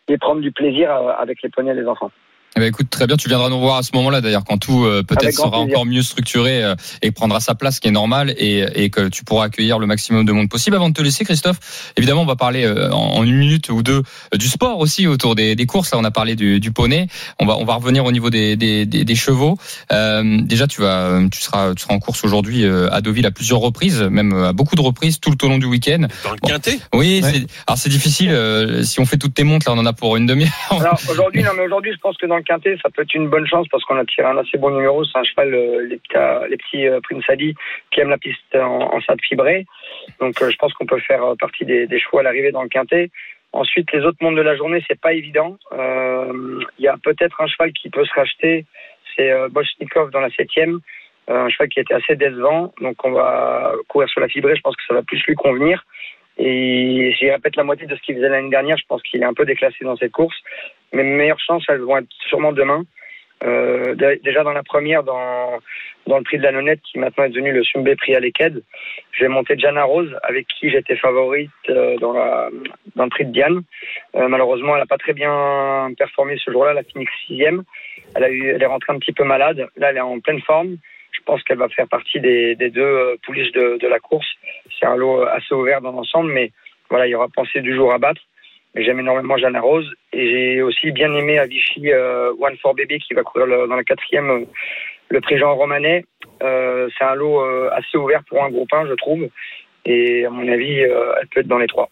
[0.08, 2.10] et prendre du plaisir avec les poneys et les enfants.
[2.56, 4.84] Eh ben, écoute, très bien, tu viendras nous voir à ce moment-là d'ailleurs quand tout
[4.84, 5.66] euh, peut-être sera plaisir.
[5.68, 9.08] encore mieux structuré euh, et prendra sa place, ce qui est normal, et, et que
[9.08, 10.74] tu pourras accueillir le maximum de monde possible.
[10.74, 13.84] Avant de te laisser, Christophe, évidemment, on va parler euh, en, en une minute ou
[13.84, 14.02] deux
[14.34, 15.92] euh, du sport aussi autour des, des courses.
[15.92, 17.06] Là, on a parlé du, du poney.
[17.38, 19.56] On va on va revenir au niveau des, des, des, des chevaux.
[19.92, 23.30] Euh, déjà, tu vas tu seras tu seras en course aujourd'hui euh, à Deauville à
[23.30, 26.06] plusieurs reprises, même euh, à beaucoup de reprises tout le long du week-end.
[26.24, 26.48] Dans le Bon.
[26.48, 26.80] quintet?
[26.94, 27.30] Oui, Ouais.
[27.32, 28.30] c'est- alors c'est difficile.
[28.30, 30.50] euh, si on fait toutes tes montres, là, on en a pour une demi-heure.
[30.70, 33.46] Alors aujourd'hui, non mais aujourd'hui, je pense que dans quintet, ça peut être une bonne
[33.46, 35.04] chance parce qu'on a tiré un assez bon numéro.
[35.04, 37.54] C'est un cheval, euh, les, petits- petits euh, Prince Ali,
[37.90, 39.66] qui aime la piste en, en sable fibré.
[40.20, 42.62] Donc euh, je pense qu'on peut faire euh, partie des, des chevaux à l'arrivée dans
[42.62, 43.10] le quintet.
[43.52, 45.58] Ensuite, les autres mondes de la journée, c'est pas évident.
[45.72, 48.64] Euh, Il y a peut-être un cheval qui peut se racheter.
[49.16, 50.78] C'est euh, Boschnikov dans la septième.
[51.28, 52.72] Euh, un cheval qui était assez décevant.
[52.80, 54.54] Donc on va courir sur la fibrée.
[54.54, 55.84] Je pense que ça va plus lui convenir.
[56.42, 58.78] Et j'y répète la moitié de ce qu'il faisait l'année dernière.
[58.78, 60.36] Je pense qu'il est un peu déclassé dans cette course.
[60.94, 62.82] Mes meilleures chances, elles vont être sûrement demain.
[63.42, 65.58] Euh, dé- déjà dans la première, dans,
[66.06, 68.62] dans le prix de la nonnette, qui maintenant est devenu le Sumbé Prix à l'Eked,
[69.18, 72.50] j'ai monté Jana Rose, avec qui j'étais favorite euh, dans, la,
[72.96, 73.62] dans le prix de Diane.
[74.14, 77.64] Euh, malheureusement, elle n'a pas très bien performé ce jour-là, elle a fini sixième.
[78.14, 79.68] Elle, elle est rentrée un petit peu malade.
[79.76, 80.76] Là, elle est en pleine forme.
[81.12, 84.26] Je pense qu'elle va faire partie des, des deux euh, pouliches de, de la course.
[84.78, 86.50] C'est un lot assez ouvert dans l'ensemble, mais
[86.88, 88.20] voilà, il y aura pensée du jour à battre.
[88.74, 92.74] Mais j'aime énormément Jeanne Rose et j'ai aussi bien aimé à Vichy euh, One for
[92.74, 94.44] Baby qui va courir le- dans la quatrième euh,
[95.08, 96.04] le prix Jean Romanet.
[96.42, 99.28] Euh, c'est un lot euh, assez ouvert pour un groupe 1, je trouve.
[99.86, 101.88] Et à mon avis, euh, elle peut être dans les trois.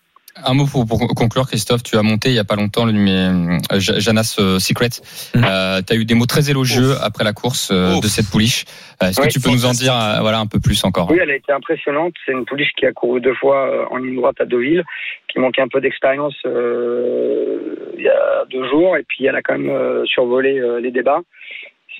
[0.46, 1.82] Un mot pour, pour conclure, Christophe.
[1.82, 4.90] Tu as monté il y a pas longtemps le numé- euh, Ja- Janas euh, Secret.
[5.34, 5.44] Mhm.
[5.44, 8.00] Euh, tu as eu des mots très élogieux après la course Ouf.
[8.00, 8.64] de cette pouliche.
[9.00, 11.36] Est-ce que tu peux nous en dire voilà un peu plus encore Oui, elle a
[11.36, 12.14] été impressionnante.
[12.24, 14.84] C'est une pouliche qui a couru deux fois en ligne droite à Deauville,
[15.32, 19.42] qui manquait un peu d'expérience euh, il y a deux jours, et puis elle a
[19.42, 21.20] quand même survolé les débats.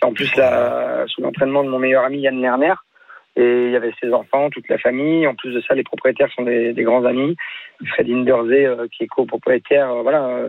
[0.01, 2.75] C'est en plus la, sous l'entraînement de mon meilleur ami Yann Lerner,
[3.39, 5.27] et il y avait ses enfants, toute la famille.
[5.27, 7.37] En plus de ça, les propriétaires sont des, grands amis.
[7.87, 10.27] Fred Inderzé, euh, qui est copropriétaire, euh, voilà.
[10.27, 10.49] euh,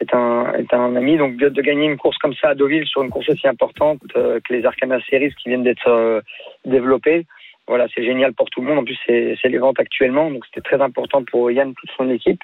[0.00, 1.16] est un, est un ami.
[1.16, 4.52] Donc de, gagner une course comme ça à Deauville sur une course aussi importante que
[4.52, 6.22] les Arcana Series qui viennent d'être
[6.64, 7.26] développées,
[7.68, 8.78] voilà, c'est génial pour tout le monde.
[8.78, 12.08] En plus, c'est c'est les ventes actuellement, donc c'était très important pour Yann, toute son
[12.08, 12.40] équipe,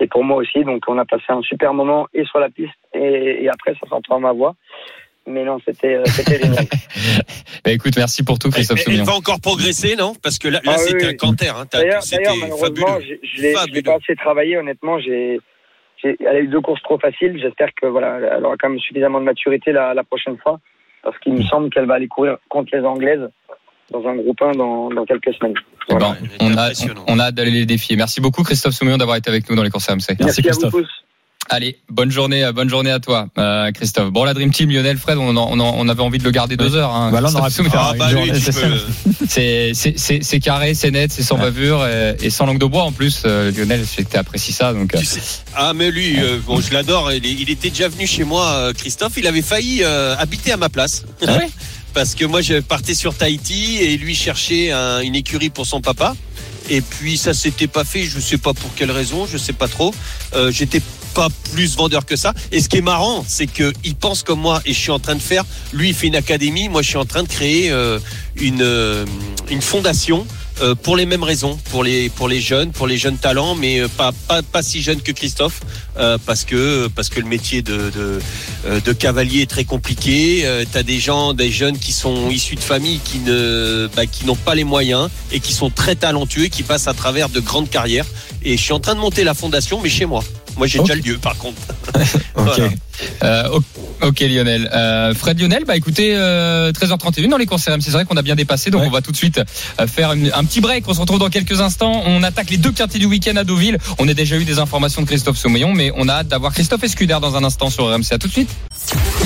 [0.00, 0.64] et pour moi aussi.
[0.64, 3.86] Donc on a passé un super moment et sur la piste et, et après, ça
[3.86, 4.56] s'entend à ma voix.
[5.26, 6.66] Mais non, c'était euh, génial.
[7.64, 9.04] Bah, écoute, merci pour tout, Christophe Elle, elle Soumillon.
[9.04, 10.12] va encore progresser, non?
[10.22, 11.12] Parce que là, là Ah oui, c'était oui.
[11.12, 11.48] un canter.
[11.48, 11.64] Hein.
[11.72, 12.02] D'ailleurs,
[12.40, 13.18] malheureusement, fabuleux.
[13.22, 14.98] je l'ai pas assez travaillé, honnêtement.
[15.00, 15.40] J'ai,
[16.04, 17.38] elle a eu deux courses trop faciles.
[17.40, 20.60] J'espère que voilà, elle aura quand même suffisamment de maturité la, la prochaine fois,
[21.02, 23.26] parce qu'il me semble qu'elle va aller courir contre les Anglaises
[23.90, 25.54] dans un groupe 1 dans, dans quelques semaines.
[25.88, 26.16] Voilà.
[26.40, 26.70] on a,
[27.06, 27.96] on a hâte d'aller les défier.
[27.96, 30.16] Merci beaucoup, Christophe Soumillon, d'avoir été avec nous dans les courses RMC.
[30.20, 30.72] Merci, à vous Christophe.
[30.72, 31.03] tous.
[31.50, 34.10] Allez, bonne journée, euh, bonne journée à toi, euh, Christophe.
[34.10, 36.30] Bon, la Dream Team, Lionel, Fred, on, en- on, en- on avait envie de le
[36.30, 36.90] garder deux heures.
[36.94, 38.08] Hein, Bah là, on Ah bah
[38.40, 39.26] c'est peux.
[39.28, 42.64] C'est- c'est c'est- c'est carré, c'est net, c'est sans bavure et, et sans langue de
[42.64, 43.22] bois en plus.
[43.26, 44.72] Euh, Lionel, je sais que tu apprécies ça.
[44.72, 45.20] Donc, euh, Tu sais-
[45.54, 47.12] ah mais lui, euh, bon, je l'adore.
[47.12, 49.12] Il, est- il était déjà venu chez moi, euh, Christophe.
[49.18, 51.04] Il avait failli euh, habiter à ma place.
[51.26, 51.48] Ah ouais?
[51.94, 55.80] Parce que moi, je partais sur Tahiti et lui cherchait un- une écurie pour son
[55.82, 56.16] papa.
[56.70, 58.04] Et puis ça s'était pas fait.
[58.04, 59.26] Je sais pas pour quelle raison.
[59.30, 59.94] Je sais pas trop.
[60.34, 60.80] Euh, J'étais
[61.14, 62.34] pas plus vendeur que ça.
[62.52, 64.98] Et ce qui est marrant, c'est que il pense comme moi et je suis en
[64.98, 65.44] train de faire.
[65.72, 66.68] Lui, il fait une académie.
[66.68, 67.98] Moi, je suis en train de créer euh,
[68.36, 69.06] une euh,
[69.50, 70.26] une fondation
[70.60, 73.80] euh, pour les mêmes raisons, pour les pour les jeunes, pour les jeunes talents, mais
[73.80, 75.60] euh, pas pas pas si jeunes que Christophe,
[75.98, 78.20] euh, parce que parce que le métier de de,
[78.66, 80.42] euh, de cavalier est très compliqué.
[80.44, 84.26] Euh, T'as des gens, des jeunes qui sont issus de familles qui ne bah, qui
[84.26, 87.70] n'ont pas les moyens et qui sont très talentueux, qui passent à travers de grandes
[87.70, 88.06] carrières.
[88.42, 90.22] Et je suis en train de monter la fondation, mais chez moi.
[90.56, 91.60] Moi, j'ai déjà le lieu, par contre.
[92.36, 92.44] Ok.
[92.46, 92.70] Voilà.
[93.22, 93.60] euh,
[94.02, 94.68] ok, Lionel.
[94.72, 97.80] Euh, Fred Lionel, bah écoutez, euh, 13h31 dans les courses RMC.
[97.82, 98.88] C'est vrai qu'on a bien dépassé, donc Ouais.
[98.88, 99.38] on va tout de suite
[99.80, 100.84] euh, faire une- un petit break.
[100.88, 102.02] On se retrouve dans quelques instants.
[102.06, 103.78] On attaque les deux quartiers du week-end à Deauville.
[103.98, 106.82] On a déjà eu des informations de Christophe Soumillon, mais on a hâte d'avoir Christophe
[106.84, 108.12] Escuder dans un instant sur RMC.
[108.12, 108.50] À tout de suite.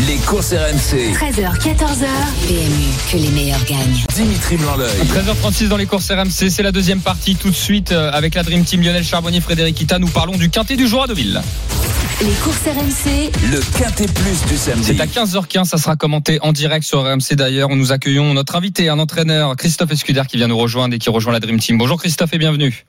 [0.07, 1.13] Les courses RMC.
[1.13, 2.07] 13h, 14h.
[2.47, 4.05] PMU, que les meilleurs gagnent.
[4.15, 4.89] Dimitri Blanc-L'œil.
[5.03, 8.45] 13h36 dans les courses RMC, c'est la deuxième partie tout de suite euh, avec la
[8.45, 9.99] Dream Team Lionel Charbonnier, Frédéric Ita.
[9.99, 11.41] Nous parlons du quintet du jour à Deauville.
[12.21, 14.85] Les courses RMC, Le quintet plus du samedi.
[14.85, 17.71] C'est à 15h15, ça sera commenté en direct sur RMC d'ailleurs.
[17.71, 21.33] Nous accueillons notre invité, un entraîneur, Christophe Escuder, qui vient nous rejoindre et qui rejoint
[21.33, 21.77] la Dream Team.
[21.77, 22.85] Bonjour Christophe et bienvenue.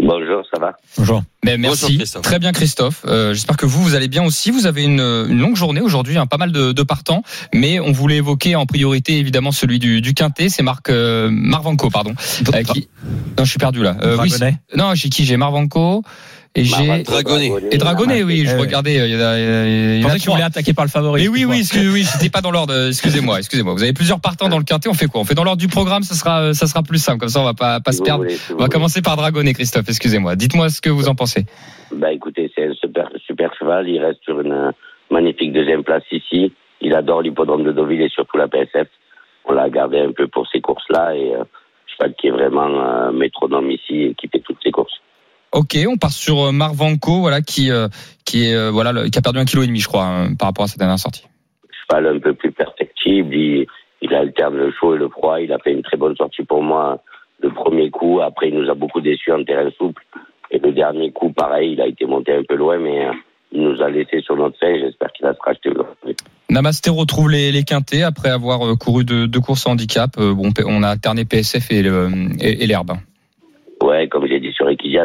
[0.00, 0.76] Bonjour, ça va?
[0.96, 1.22] Bonjour.
[1.44, 2.20] Mais Bonjour, merci.
[2.22, 3.02] Très bien Christophe.
[3.06, 4.50] Euh, J'espère que vous, vous allez bien aussi.
[4.50, 7.22] Vous avez une, une longue journée aujourd'hui, hein, pas mal de, de partants.
[7.52, 10.48] Mais on voulait évoquer en priorité évidemment celui du, du Quintet.
[10.50, 12.14] C'est Marc euh, Marvanco, pardon.
[12.54, 12.88] euh, qui...
[13.36, 13.96] Non, je suis perdu là.
[14.02, 14.32] Euh, oui,
[14.76, 15.24] non, j'ai qui?
[15.24, 16.02] J'ai Marvanco
[16.54, 16.86] et j'ai...
[16.86, 17.52] Marvanco, Dragonnet.
[17.70, 18.60] Et Dragonnet, oui, je Eh ouais.
[18.60, 18.98] regardais.
[18.98, 20.14] euh, Il y en a, il y en a- il y Je en a pensais
[20.16, 20.34] que tu trois.
[20.36, 21.22] voulais attaquer par le favori.
[21.22, 22.72] Mais oui, oui, oui, j'étais pas dans l'ordre.
[22.74, 23.74] euh, Excusez-moi, excusez-moi.
[23.74, 24.88] Vous avez plusieurs partants dans le quintet.
[24.88, 25.20] On fait quoi?
[25.20, 26.02] On fait dans l'ordre du programme.
[26.02, 27.20] Ça sera, euh, ça sera plus simple.
[27.20, 28.24] Comme ça, on va pas, pas Si se perdre.
[28.24, 28.72] voulez, si vous On va voulez.
[28.72, 29.88] commencer par Dragonnet, Christophe.
[29.88, 30.36] Excusez-moi.
[30.36, 31.44] Dites-moi ce que vous en pensez.
[31.94, 33.88] Bah écoutez, c'est un super, super cheval.
[33.88, 34.72] Il reste sur une
[35.10, 36.52] magnifique deuxième place ici.
[36.80, 38.88] Il adore l'hippodrome de Deauville et surtout la PSF.
[39.46, 41.44] On l'a gardé un peu pour ces courses-là et euh,
[41.86, 44.92] cheval qui est vraiment euh, métronome ici et qui fait toutes ses courses.
[45.52, 47.88] Ok, on part sur euh, Marvanco, voilà, qui, euh,
[48.24, 50.34] qui est, euh, voilà, le- qui a perdu un kilo et demi, je crois, hein,
[50.34, 51.24] par rapport à sa dernière sortie.
[51.90, 53.34] Cheval un peu plus perfectible.
[53.34, 53.66] Il,
[54.02, 55.40] il alterne le chaud et le froid.
[55.40, 57.02] Il a fait une très bonne sortie pour moi
[57.42, 58.20] le premier coup.
[58.20, 60.02] Après, il nous a beaucoup déçus en terrain souple.
[60.50, 63.06] Et le dernier coup, pareil, il a été monté un peu loin, mais
[63.52, 64.74] il nous a laissé sur notre fin.
[64.78, 66.16] J'espère qu'il va se racheter aujourd'hui.
[66.50, 70.10] Namasté retrouve les, les quintés après avoir couru deux, deux courses handicap.
[70.18, 72.92] Bon, on a alterné PSF et, le- et, et l'herbe.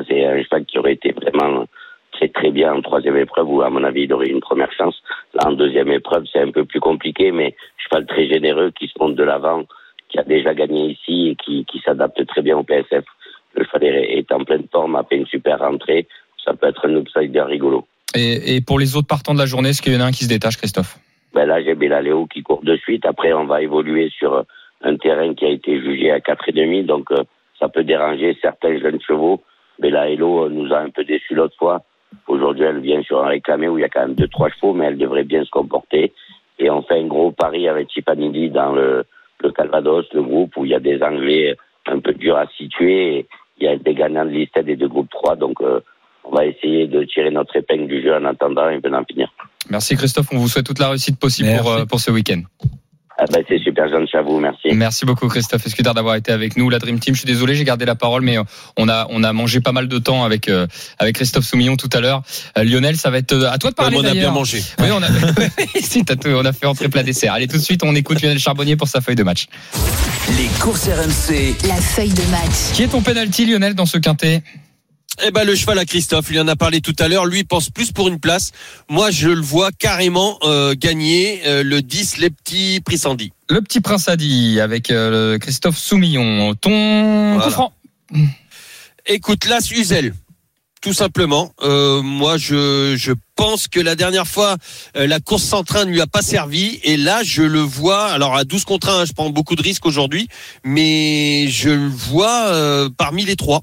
[0.08, 1.66] C'est un cheval qui aurait été vraiment
[2.12, 4.72] très très bien en troisième épreuve où à mon avis il aurait eu une première
[4.72, 4.96] chance.
[5.34, 8.94] Là en deuxième épreuve c'est un peu plus compliqué, mais cheval très généreux qui se
[9.00, 9.64] monte de l'avant,
[10.10, 13.06] qui a déjà gagné ici et qui, qui s'adapte très bien au PSF.
[13.56, 16.08] Le cheval est en pleine forme, a fait une super rentrée.
[16.44, 17.86] Ça peut être un outsider rigolo.
[18.16, 20.12] Et, et pour les autres partants de la journée, est-ce qu'il y en a un
[20.12, 20.98] qui se détache, Christophe?
[21.34, 23.06] Ben là j'ai Bélaléo qui court de suite.
[23.06, 24.46] Après on va évoluer sur
[24.84, 27.24] un terrain qui a été jugé à quatre et demi, donc euh,
[27.60, 29.42] ça peut déranger certains jeunes chevaux.
[29.80, 31.82] Bélaélo nous a un peu déçus l'autre fois.
[32.28, 34.74] Aujourd'hui, elle vient sur un réclamé où il y a quand même deux, trois chevaux,
[34.74, 36.14] mais elle devrait bien se comporter.
[36.60, 39.06] Et on fait un gros pari avec Tifanidi dans le,
[39.42, 41.56] le Calvados, le groupe où il y a des Anglais
[41.88, 43.26] un peu durs à situer.
[43.60, 45.36] Il y a des gagnants de listed et de groupe 3.
[45.36, 45.80] Donc, euh,
[46.24, 49.30] on va essayer de tirer notre épingle du jeu en attendant et venant finir.
[49.70, 51.64] Merci Christophe, on vous souhaite toute la réussite possible Merci.
[51.64, 52.42] pour, euh, pour ce week-end.
[53.26, 54.68] Ah ben, c'est super gentil à vous, merci.
[54.74, 56.70] Merci beaucoup Christophe Escudard d'avoir été avec nous.
[56.70, 58.44] La Dream Team, je suis désolé, j'ai gardé la parole, mais euh,
[58.76, 60.68] on a on a mangé pas mal de temps avec euh,
[61.00, 62.22] avec Christophe Soumillon tout à l'heure.
[62.58, 64.62] Euh, Lionel, ça va être à toi de parler on a bien mangé.
[64.80, 65.08] Oui, on a
[65.82, 67.32] si, t'as tout- on a fait entrer plat dessert.
[67.34, 69.48] Allez tout de suite, on écoute Lionel Charbonnier pour sa feuille de match.
[70.38, 71.56] Les courses RMC.
[71.68, 72.74] la feuille de match.
[72.74, 74.44] Qui est ton penalty Lionel dans ce quintet?
[75.22, 77.26] Eh ben le cheval à Christophe, il en a parlé tout à l'heure.
[77.26, 78.52] Lui pense plus pour une place.
[78.90, 83.32] Moi je le vois carrément euh, gagner euh, le 10 les petits Prissandi.
[83.50, 86.56] Le petit prince Adi avec euh, Christophe Soumillon.
[86.56, 87.52] Ton Voilà.
[87.52, 87.74] franc.
[89.06, 90.14] Écoute, là, Uzel.
[90.82, 91.54] Tout simplement.
[91.62, 94.58] Euh, moi, je, je pense que la dernière fois,
[94.98, 96.80] euh, la course sans train ne lui a pas servi.
[96.84, 98.06] Et là, je le vois.
[98.08, 100.28] Alors, à 12 contre 1, je prends beaucoup de risques aujourd'hui.
[100.66, 103.62] Mais je le vois euh, parmi les trois.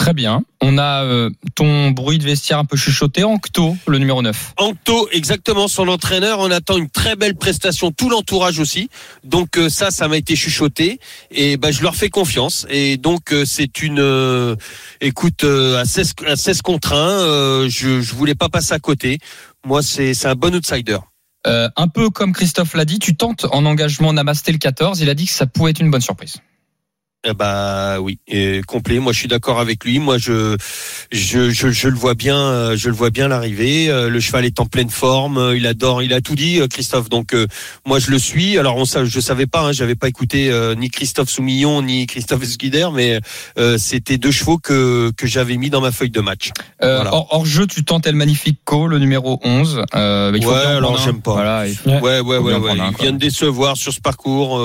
[0.00, 0.44] Très bien.
[0.62, 3.22] On a euh, ton bruit de vestiaire un peu chuchoté.
[3.22, 4.54] Ancto, le numéro 9.
[4.56, 6.38] Ancto, exactement, son entraîneur.
[6.38, 7.90] On attend une très belle prestation.
[7.90, 8.88] Tout l'entourage aussi.
[9.24, 11.00] Donc, euh, ça, ça m'a été chuchoté.
[11.30, 12.66] Et ben, je leur fais confiance.
[12.70, 13.98] Et donc, euh, c'est une.
[14.00, 14.56] euh,
[15.02, 18.78] écoute, euh, à 16, à 16 contre 1, euh, je, je voulais pas passer à
[18.78, 19.18] côté.
[19.66, 20.96] Moi, c'est c'est un bon outsider.
[21.46, 24.98] Euh, un peu comme Christophe l'a dit, tu tentes en engagement Namasté le 14.
[25.00, 26.36] Il a dit que ça pouvait être une bonne surprise.
[27.22, 28.98] Eh bah oui, et complet.
[28.98, 29.98] Moi, je suis d'accord avec lui.
[29.98, 30.56] Moi, je,
[31.12, 33.90] je, je, je le vois bien, euh, je le vois bien l'arrivée.
[33.90, 35.36] Euh, Le cheval est en pleine forme.
[35.36, 37.10] euh, Il adore, il a tout dit, Christophe.
[37.10, 37.46] Donc, euh,
[37.86, 38.56] moi, je le suis.
[38.56, 42.42] Alors, on, je savais pas, hein, j'avais pas écouté euh, ni Christophe Soumillon ni Christophe
[42.42, 43.20] Esquider, mais
[43.58, 46.52] euh, c'était deux chevaux que que j'avais mis dans ma feuille de match.
[46.82, 47.12] Euh, Voilà.
[47.14, 49.82] hors, hors jeu, tu tentes El Magnifico, le numéro 11.
[49.94, 51.32] Euh, il faut Ouais, alors, j'aime pas.
[51.34, 52.00] Voilà, il faut- Ouais.
[52.00, 54.58] Ouais, ouais, ouais, un, Il vient de décevoir sur ce parcours.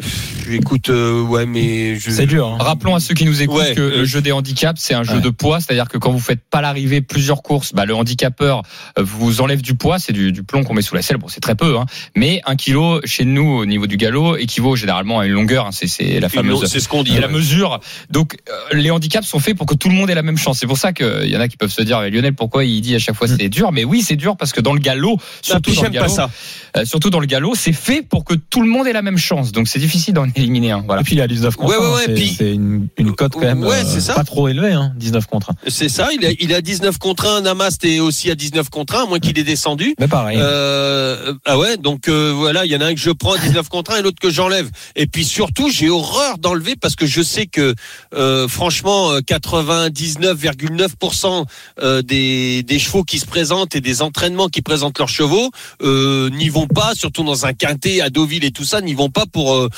[0.00, 2.10] Euh, pff, écoute, euh, ouais, mais je.
[2.10, 2.46] C'est dur.
[2.48, 2.56] hein.
[2.60, 5.02] Rappelons à ceux qui nous écoutent Ouais, que euh, le jeu des handicaps, c'est un
[5.02, 5.20] jeu Ouais.
[5.20, 8.62] de poids, c'est-à-dire que quand vous faites pas l'arrivée plusieurs courses, bah, le handicapeur
[8.98, 11.28] euh, vous enlève du poids, c'est du, du plomb qu'on met sous la selle, bon
[11.28, 15.18] c'est très peu, hein, mais un kilo chez nous au niveau du galop équivaut généralement
[15.20, 17.12] à une longueur, hein, c'est, c'est la fameuse C'est ce qu'on dit.
[17.14, 17.80] c'est la mesure.
[18.10, 20.58] Donc euh, les handicaps sont faits pour que tout le monde ait la même chance.
[20.58, 22.80] C'est pour ça qu'il y en a qui peuvent se dire, mais Lionel, pourquoi il
[22.80, 23.72] dit à chaque fois c'est dur?
[23.72, 26.14] Mais oui, c'est dur parce que dans le galop, surtout dans le j'aime pas galop,
[26.14, 26.30] ça.
[26.76, 29.18] euh, surtout dans le galop, c'est fait pour que tout le monde ait la même
[29.18, 29.52] chance.
[29.52, 30.82] Donc c'est difficile d'en éliminer un.
[30.86, 31.00] Voilà.
[31.00, 33.40] Et puis il a 19 contre Ouais, ouais, 1, ouais, c'est- une, une cote quand
[33.40, 34.14] même Ouais, euh, c'est ça.
[34.14, 35.54] pas trop élevée, hein, 19 contre 1.
[35.68, 38.96] C'est ça, il a, il a 19 contre 1, Namast est aussi à 19 contre
[38.96, 39.94] 1, à moins qu'il ait descendu.
[39.98, 40.38] Mais pareil.
[40.40, 43.38] Euh, ah ouais, donc euh, voilà, il y en a un que je prends à
[43.38, 44.68] 19 contre 1 et l'autre que j'enlève.
[44.96, 47.74] Et puis surtout, j'ai horreur d'enlever parce que je sais que
[48.14, 51.44] euh, franchement, euh, 99,9%
[51.82, 55.50] euh, des, des chevaux qui se présentent et des entraînements qui présentent leurs chevaux
[55.82, 59.10] euh, n'y vont pas, surtout dans un quintet à Deauville et tout ça, n'y vont
[59.10, 59.68] pas pour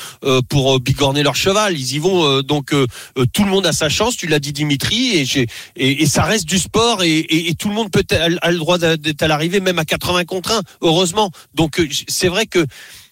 [0.49, 1.77] pour euh, bigorner leur cheval.
[1.77, 2.87] Ils y vont euh, donc euh,
[3.17, 4.17] euh, tout le monde a sa chance.
[4.17, 7.55] Tu l'as dit Dimitri et j'ai et, et ça reste du sport et, et, et
[7.55, 10.51] tout le monde peut a, a le droit d'être à l'arrivée même à 80 contre
[10.51, 12.65] 1 heureusement donc euh, c'est vrai que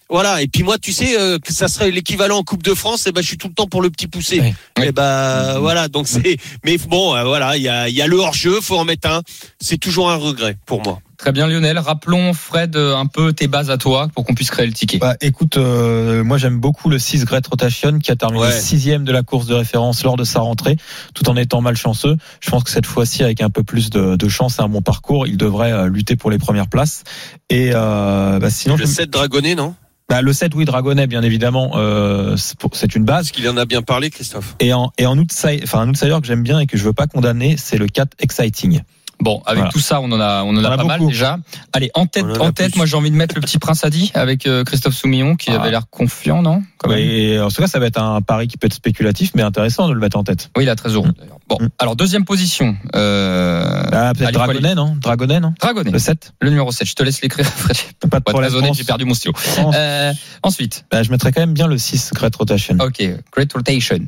[0.08, 3.06] voilà et puis moi tu sais euh, que ça serait l'équivalent en Coupe de France
[3.06, 4.84] et ben je suis tout le temps pour le petit poussé Oui.
[4.84, 8.16] et ben voilà donc c'est mais bon euh, voilà il y a y a le
[8.16, 9.22] hors jeu faut en mettre un
[9.60, 11.78] c'est toujours un regret pour moi Très bien Lionel.
[11.78, 14.96] Rappelons Fred un peu tes bases à toi pour qu'on puisse créer le ticket.
[14.98, 18.50] Bah, écoute, euh, moi j'aime beaucoup le 6 Great Rotation qui a terminé Ouais.
[18.52, 20.76] sixième de la course de référence lors de sa rentrée,
[21.14, 22.16] tout en étant malchanceux.
[22.40, 24.80] Je pense que cette fois-ci, avec un peu plus de, de chance et un bon
[24.80, 27.04] parcours, il devrait euh, lutter pour les premières places.
[27.50, 29.74] Et euh, bah, sinon, le je- 7 dragonné non?
[30.08, 33.26] Bah, le 7, oui, Dragonnet, bien évidemment, euh, c'est pour- c'est une base.
[33.26, 36.16] parce qu'il en a bien parlé Christophe Et en, et en outsider, enfin, un outsider
[36.20, 38.80] que j'aime bien et que je veux pas condamner, c'est le 4 Exciting.
[39.20, 39.72] Bon, avec Voilà.
[39.72, 41.38] tout ça, on en a, on en a, On a pas mal déjà.
[41.72, 42.78] Allez, en tête, en tête, plus.
[42.78, 45.60] moi j'ai envie de mettre le petit Prince Adi avec euh, Christophe Soumillon qui Ah.
[45.60, 46.98] avait l'air confiant, non Quand même?
[46.98, 49.88] Et en tout cas, ça va être un pari qui peut être spéculatif, mais intéressant
[49.88, 50.50] de le mettre en tête.
[50.56, 51.06] Oui, il a 13 euros.
[51.18, 51.36] d'ailleurs.
[51.48, 51.68] Bon, Mm.
[51.78, 52.76] alors deuxième position.
[52.94, 54.96] Euh, Ah, peut-être Dragonnet, non?
[55.00, 55.52] Dragonnet, non?
[55.60, 56.88] Dragonnet, Le 7 le numéro 7.
[56.88, 57.76] Je te laisse l'écrire, Fred.
[58.10, 58.74] Pas de Pour être problème.
[58.74, 59.34] j'ai perdu mon stylo.
[59.74, 62.76] Euh, ensuite, Bah, je mettrais quand même bien le 6 Great Rotation.
[62.80, 63.02] ok,
[63.32, 63.98] Great Rotation.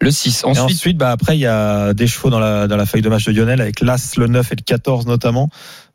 [0.00, 0.42] Le 6.
[0.42, 3.02] Et Ensuite, ensuite, bah, après, il y a des chevaux dans la, dans la feuille
[3.02, 5.50] de match de Lionel avec l'As, le 9 et le 14 notamment.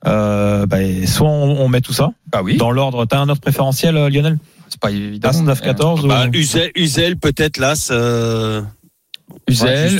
[0.05, 3.05] Euh, bah, soit on, on met tout ça bah oui, dans l'ordre.
[3.05, 4.37] T'as un ordre préférentiel, euh, Lionel?
[4.69, 5.29] C'est pas évident.
[5.29, 8.61] As, 9, 14 ou- bah, Uzel, Uzel peut-être là euh,
[9.47, 9.99] Uzel,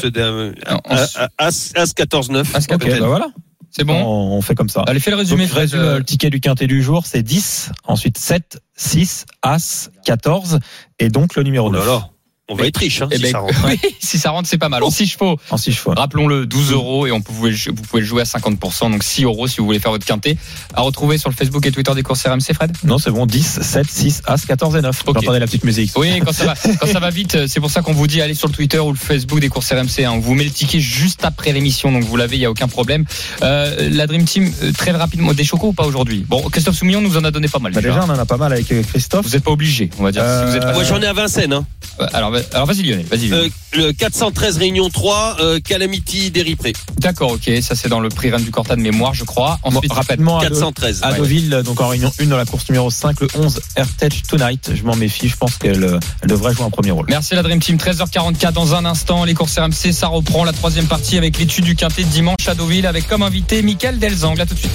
[0.70, 2.94] En- As, As, As 14 9 As 14.
[2.94, 3.28] Ok, bah voilà.
[3.72, 3.94] c'est bon.
[3.96, 4.84] On, on fait comme ça.
[4.88, 5.62] Allez, fais le Donc, résumé, je Fred.
[5.62, 10.60] résume Euh, le ticket du quintet du jour, c'est 10, ensuite 7, 6, As, 14
[11.00, 12.10] et donc le numéro Oh 9 là là,
[12.50, 13.56] on va être riche hein, eh si ben, ça rentre.
[13.68, 14.84] oui, si ça rentre, c'est pas mal.
[14.84, 15.94] En 6 chevaux, en 6 chevaux.
[15.96, 19.48] Rappelons-le, 12 euros et on peut, vous, pouvez le jouer à 50%, donc 6 euros
[19.48, 20.38] si vous voulez faire votre quintet.
[20.74, 22.72] À retrouver sur le Facebook et Twitter des courses RMC, Fred?
[22.84, 25.04] Non, c'est bon, 10, 7, 6, As, 14 et 9.
[25.06, 25.16] Ok.
[25.16, 25.92] Vous entendez la petite musique.
[25.98, 28.34] Oui, quand ça va, quand ça va vite, c'est pour ça qu'on vous dit allez
[28.34, 30.06] sur le Twitter ou le Facebook des courses RMC.
[30.06, 30.12] hein.
[30.14, 32.68] On vous met le ticket juste après l'émission, donc vous l'avez, il y a aucun
[32.68, 33.04] problème.
[33.44, 36.26] Euh, la Dream Team, euh, très rapidement, des chocos ou pas aujourd'hui?
[36.28, 37.74] Bon, Christophe Soumillon nous en a donné pas mal.
[37.74, 37.94] Bah, déjà.
[37.94, 39.26] déjà, on en a pas mal avec euh, Christophe.
[39.26, 40.24] Vous n'êtes pas obligé, on va dire.
[40.24, 41.66] si vous êtes pas Moi j'en ai à Vincennes hein.
[42.00, 43.32] Euh, Alors alors vas-y Lionel, vas-y.
[43.32, 46.73] Euh, le 413 Réunion 3, euh, Calamity Déripré.
[47.00, 49.60] D'accord, ok, ça c'est dans le prix Rennes du Corta de mémoire, je crois.
[49.63, 51.00] Ensuite, rapidement, Ado- 413.
[51.04, 51.17] à ouais.
[51.17, 54.71] Deauville, donc en réunion 1 dans la course numéro 5, le 11 Airtech Tonight.
[54.75, 57.06] Je m'en méfie, je pense qu'elle elle devrait jouer un premier rôle.
[57.10, 60.85] Merci la Dream Team, 13h44 dans un instant, les courses RMC, ça reprend la troisième
[60.88, 64.46] partie avec l'étude du quintet de dimanche à Deauville avec comme invité Mickaël Delzang, là
[64.46, 64.71] tout de suite.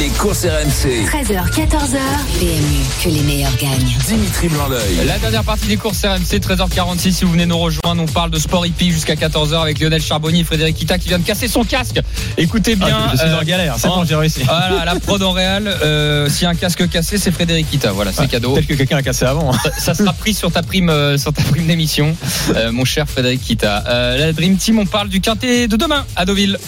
[0.00, 1.04] Les courses RMC.
[1.06, 1.98] 13h, 14h.
[2.38, 3.96] PMU, que les meilleurs gagnent.
[4.06, 5.04] Dimitri Blanc-L'œil.
[5.06, 7.12] La dernière partie des courses RMC, 13h46.
[7.12, 10.40] Si vous venez nous rejoindre, on parle de sport hippique jusqu'à 14h avec Lionel Charbonnier
[10.40, 12.00] et Frédéric Kita qui vient de casser son casque.
[12.38, 12.88] Écoutez bien.
[13.06, 14.40] Ah, je suis euh, en galère, c'est bon, j'ai réussi.
[14.44, 15.66] Voilà, la prod en réel.
[15.66, 17.92] euh, S'il y a un casque cassé, c'est Frédéric Kita.
[17.92, 18.54] Voilà, c'est cadeau.
[18.54, 19.52] Peut-être que quelqu'un a cassé avant.
[19.52, 19.58] hein.
[19.78, 22.16] Ça sera pris sur ta prime, euh, sur ta prime d'émission,
[22.56, 23.84] euh, mon cher Frédéric Kita.
[23.88, 26.58] Euh, la Dream Team, on parle du quintet de demain à Deauville.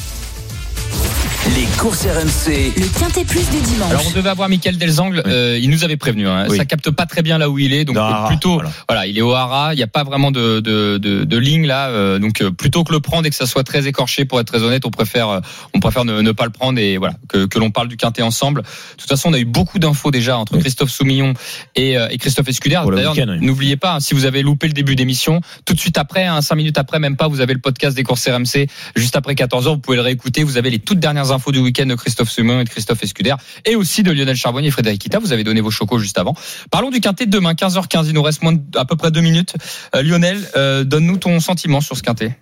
[1.46, 2.72] Les courses RMC.
[2.74, 3.90] Le Quintet Plus du dimanche.
[3.90, 5.30] Alors on devait avoir Michael Delzangle, Oui.
[5.30, 6.26] euh, il nous avait prévenu.
[6.26, 6.46] Hein.
[6.48, 6.56] Oui.
[6.56, 8.70] Ça capte pas très bien là où il est, donc euh, plutôt, voilà.
[8.88, 9.06] voilà.
[9.06, 9.74] il est au Hara.
[9.74, 12.82] Il n'y a pas vraiment de de, de, de ligne là, euh, donc euh, plutôt
[12.82, 15.28] que le prendre et que ça soit très écorché, pour être très honnête, on préfère
[15.28, 15.40] euh,
[15.74, 18.22] on préfère ne, ne pas le prendre et voilà que, que l'on parle du quintet
[18.22, 18.62] ensemble.
[18.62, 18.66] De
[18.96, 20.60] toute façon, on a eu beaucoup d'infos déjà entre Oui.
[20.60, 21.34] Christophe Soumillon
[21.76, 24.96] et, euh, et Christophe le D'ailleurs, n'oubliez pas, hein, si vous avez loupé le début
[24.96, 27.94] d'émission, tout de suite après, hein, cinq minutes après, même pas, vous avez le podcast
[27.94, 28.66] des courses RMC
[28.96, 30.42] juste après 14 h Vous pouvez le réécouter.
[30.42, 33.34] Vous avez les toutes dernières infos du week-end de Christophe Soumillon et de Christophe Escuder
[33.64, 35.18] et aussi de Lionel Charbonnier et Frédéric Kita.
[35.18, 36.34] Vous avez donné vos chocos juste avant.
[36.70, 38.06] Parlons du quintet de demain, 15h15.
[38.06, 38.42] Il nous reste
[38.76, 39.54] à peu près deux minutes.
[39.94, 42.38] Euh, Lionel, euh, donne-nous ton sentiment sur ce quintet.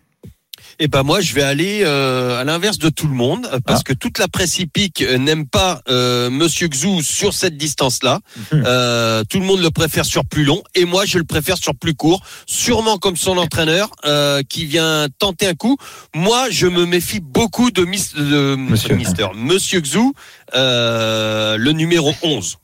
[0.78, 3.80] Et ben moi, je vais aller euh, à l'inverse de tout le monde euh, parce
[3.80, 3.84] Ah.
[3.84, 8.20] que toute la presse hippique euh, n'aime pas euh, Monsieur Xou sur cette distance-là.
[8.52, 11.74] Euh, tout le monde le préfère sur plus long et moi, je le préfère sur
[11.74, 12.22] plus court.
[12.46, 15.76] Sûrement comme son entraîneur euh, qui vient tenter un coup.
[16.14, 18.94] Moi, je me méfie beaucoup de, mis, de Monsieur.
[18.96, 20.12] Mister Monsieur Xou,
[20.54, 22.56] euh, le numéro 11.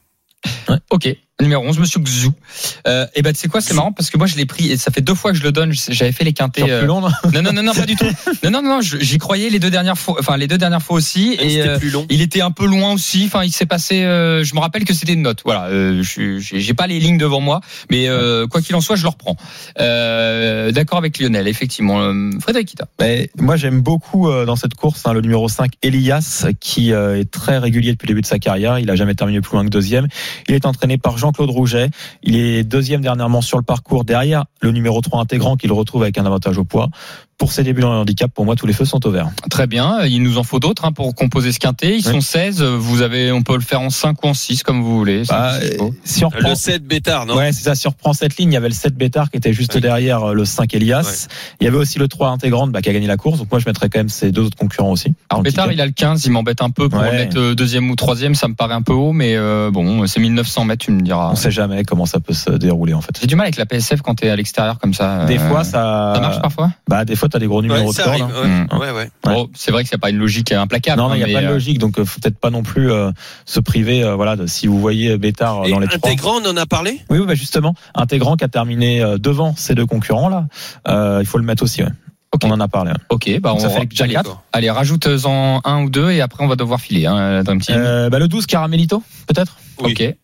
[0.91, 1.09] Ok.
[1.41, 2.33] Numéro 11, Monsieur Xou.
[2.89, 4.77] Euh, et ben, tu sais quoi, c'est marrant parce que moi, je l'ai pris et
[4.77, 5.73] ça fait deux fois que je le donne.
[5.73, 6.63] J'avais fait les quintés.
[6.63, 8.07] Sur euh, plus long, non Non, non, non, non, pas du tout.
[8.43, 11.37] Non, non, non, j'y croyais les deux dernières fois, enfin les deux dernières fois aussi.
[11.39, 12.07] Si Et C'était euh, plus long.
[12.11, 13.25] il était un peu loin aussi.
[13.27, 14.03] Enfin, il s'est passé.
[14.05, 15.43] euh, je me rappelle que c'était une note.
[15.45, 15.67] Voilà.
[15.67, 17.61] Euh, j'ai j'ai pas les lignes devant moi,
[17.91, 19.37] mais euh, quoi qu'il en soit, je le reprends.
[19.81, 22.01] Euh, D'accord avec Lionel, effectivement.
[22.03, 22.87] Euh, Frédéric Kita.
[23.01, 27.19] Mais moi, j'aime beaucoup euh, dans cette course hein, le numéro 5, Elias, qui euh,
[27.21, 28.79] est très régulier depuis le début de sa carrière.
[28.79, 30.09] Il a jamais terminé plus loin que deuxième.
[30.49, 31.91] Il est entraîné par Jean-Claude Rouget.
[32.23, 36.17] Il est deuxième dernièrement sur le parcours derrière le numéro 3 intégrant qu'il retrouve avec
[36.17, 36.89] un avantage au poids.
[37.39, 39.31] Pour ses débuts dans le handicap, pour moi, tous les feux sont au vert.
[39.49, 40.05] Très bien.
[40.07, 41.91] Il nous en faut d'autres hein, pour composer ce quintet.
[41.97, 42.15] Ils Oui.
[42.15, 42.63] sont 16.
[42.65, 45.25] Vous avez, on peut le faire en 5 ou en 6 comme vous voulez.
[45.25, 45.53] C'est Bah,
[46.03, 47.37] si on reprend, Le 7 Bétard, non?
[47.37, 47.77] Ouais, c'est ça.
[47.77, 49.81] Si on reprend cette ligne, il y avait le 7 Bétard qui était juste Oui.
[49.81, 51.29] derrière euh, le 5 Elias.
[51.61, 53.39] Il y avait aussi le 3 intégrante bah, qui a gagné la course.
[53.39, 55.15] Donc moi, je mettrais quand même ces deux autres concurrents aussi.
[55.31, 57.13] Alors Bétard, il a le 15, il m'embête un peu pour Ouais.
[57.13, 60.09] le mettre euh, deuxième ou troisième, ça me paraît un peu haut, mais euh, bon,
[60.09, 61.31] c'est 1900 mètres, tu me diras.
[61.31, 63.17] On sait jamais comment ça peut se dérouler en fait.
[63.21, 65.25] J'ai du mal avec la PSF quand t'es à l'extérieur comme ça.
[65.27, 66.15] Des euh, fois, ça.
[66.17, 66.73] ça marche parfois?
[66.89, 68.29] Bah, des fois, t'as des gros numéros Ouais, de hein.
[68.43, 68.79] Ouais, Mm.
[68.81, 69.11] ouais, ouais.
[69.25, 71.01] Bon, c'est vrai que c'est pas une logique implacable.
[71.01, 72.63] Non, hein, il n'y a pas de euh, logique, donc euh, faut peut-être pas non
[72.63, 73.11] plus euh,
[73.47, 74.03] se priver.
[74.03, 75.97] euh, voilà, de, si vous voyez Bétard Et dans les trois.
[76.11, 77.01] intégrant, on en a parlé?
[77.11, 80.47] Oui, oui, bah justement, intégrant qui a terminé devant ces deux concurrents là,
[80.89, 81.83] euh, il faut le mettre aussi.
[82.45, 82.93] On en a parlé.
[83.09, 84.43] Ok, bah on Ça fait déjà allez, quatre.
[84.53, 87.77] Allez, rajoute-en un ou deux et après on va devoir filer, hein, Dream Team.
[87.79, 89.57] Euh, bah, le 12 Caramelito, peut-être?
[89.83, 89.93] oui.
[89.93, 90.15] Ok.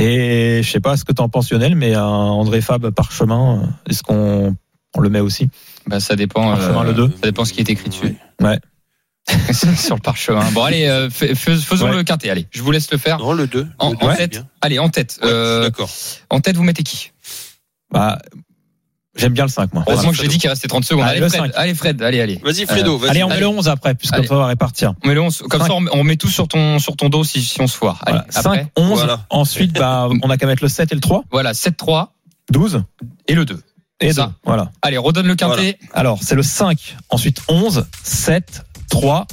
[0.00, 4.04] Et je sais pas ce que t'en penses Lionel, mais un André Fab parchemin, est-ce
[4.04, 4.54] qu'on
[4.94, 5.50] on le met aussi?
[5.88, 6.52] Bah ça dépend.
[6.54, 7.08] Parchemin, le deux.
[7.10, 8.16] Ça dépend ce qui est écrit dessus.
[8.40, 8.58] Ouais.
[9.76, 10.50] Sur le parchemin.
[10.52, 11.96] Bon, allez, euh, fais- fais- faisons Ouais.
[11.96, 12.30] le quintet.
[12.30, 13.18] Allez, je vous laisse le faire.
[13.18, 13.66] Non, le 2.
[13.78, 14.42] En, en tête.
[14.62, 15.18] Allez, en tête.
[15.22, 15.90] Euh, D'accord.
[16.30, 17.10] en tête, vous mettez qui?
[17.92, 18.18] Bah,
[19.16, 19.84] j'aime bien le 5 moi.
[19.86, 21.04] Heureusement que j'ai dit qu'il restait 30 secondes.
[21.04, 21.52] Allez, Allez, le Fred.
[21.56, 22.02] Allez, Fred.
[22.02, 22.40] Allez, allez.
[22.42, 23.10] Vas-y, Fredo, vas-y.
[23.10, 24.94] Allez, on met le 11 après, ça va répartir.
[25.04, 25.42] On met le 11.
[25.50, 25.66] Comme Cinq.
[25.68, 28.02] ça, on met, tout sur ton, sur ton dos si, si on se foire.
[28.06, 28.48] Allez, Voilà.
[28.50, 28.62] après.
[28.62, 28.98] 5, 11.
[28.98, 29.26] Voilà.
[29.28, 31.24] Ensuite, bah, on a qu'à mettre le 7 et le 3.
[31.30, 32.08] Voilà, 7-3
[32.50, 32.82] 12
[33.26, 33.60] et le 2.
[34.00, 34.26] Et Ça.
[34.26, 34.32] 2.
[34.44, 34.70] Voilà.
[34.82, 35.78] Allez, redonne le quintet.
[35.92, 39.26] Alors, c'est le 5, ensuite 11, 7, 3,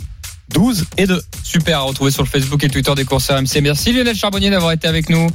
[0.53, 1.21] 12 et 2.
[1.43, 3.61] Super à retrouver sur le Facebook et le Twitter des courses RMC.
[3.61, 5.27] Merci Lionel Charbonnier d'avoir été avec nous.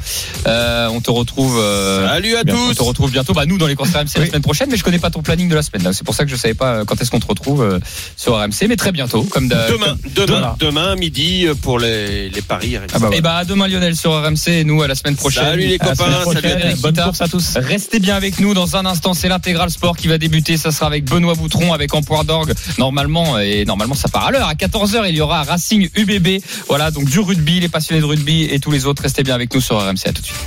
[0.46, 1.58] Euh, on te retrouve.
[1.58, 2.74] euh, Salut à bien, On tous.
[2.76, 4.98] te retrouve bientôt, bah nous dans les courses RMC la semaine prochaine, mais je connais
[4.98, 5.92] pas ton planning de la semaine.
[5.92, 7.78] C'est pour ça que je savais pas euh, quand est-ce qu'on te retrouve euh,
[8.16, 10.56] sur RMC, mais très bientôt, comme Demain, demain, demain.
[10.58, 12.76] demain, midi pour les, les paris.
[12.94, 15.44] Ah bah, Et bah à demain Lionel sur RMC et nous à la semaine prochaine.
[15.44, 16.70] Salut les copains, salut prochaine.
[16.72, 16.80] tous.
[16.82, 17.56] Bonne course à tous.
[17.56, 20.86] Restez bien avec nous dans un instant, c'est l'intégral sport qui va débuter, ça sera
[20.86, 22.54] avec Benoît Boutron avec Empoire d'orgue.
[22.78, 26.42] Normalement et normalement ça part à l'heure à 14h, il y aura Racing UBB.
[26.68, 29.54] Voilà, donc du rugby, les passionnés de rugby et tous les autres restez bien avec
[29.54, 30.38] nous sur RMC à tout de suite.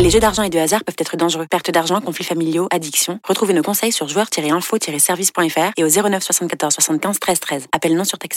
[0.00, 1.46] Les jeux d'argent et de hasard peuvent être dangereux.
[1.48, 3.20] Perte d'argent, conflits familiaux, addiction.
[3.26, 7.66] Retrouvez nos conseils sur joueurs-info-service.fr et au 09 74 75 13 13.
[7.72, 8.30] Appel non surtaxé.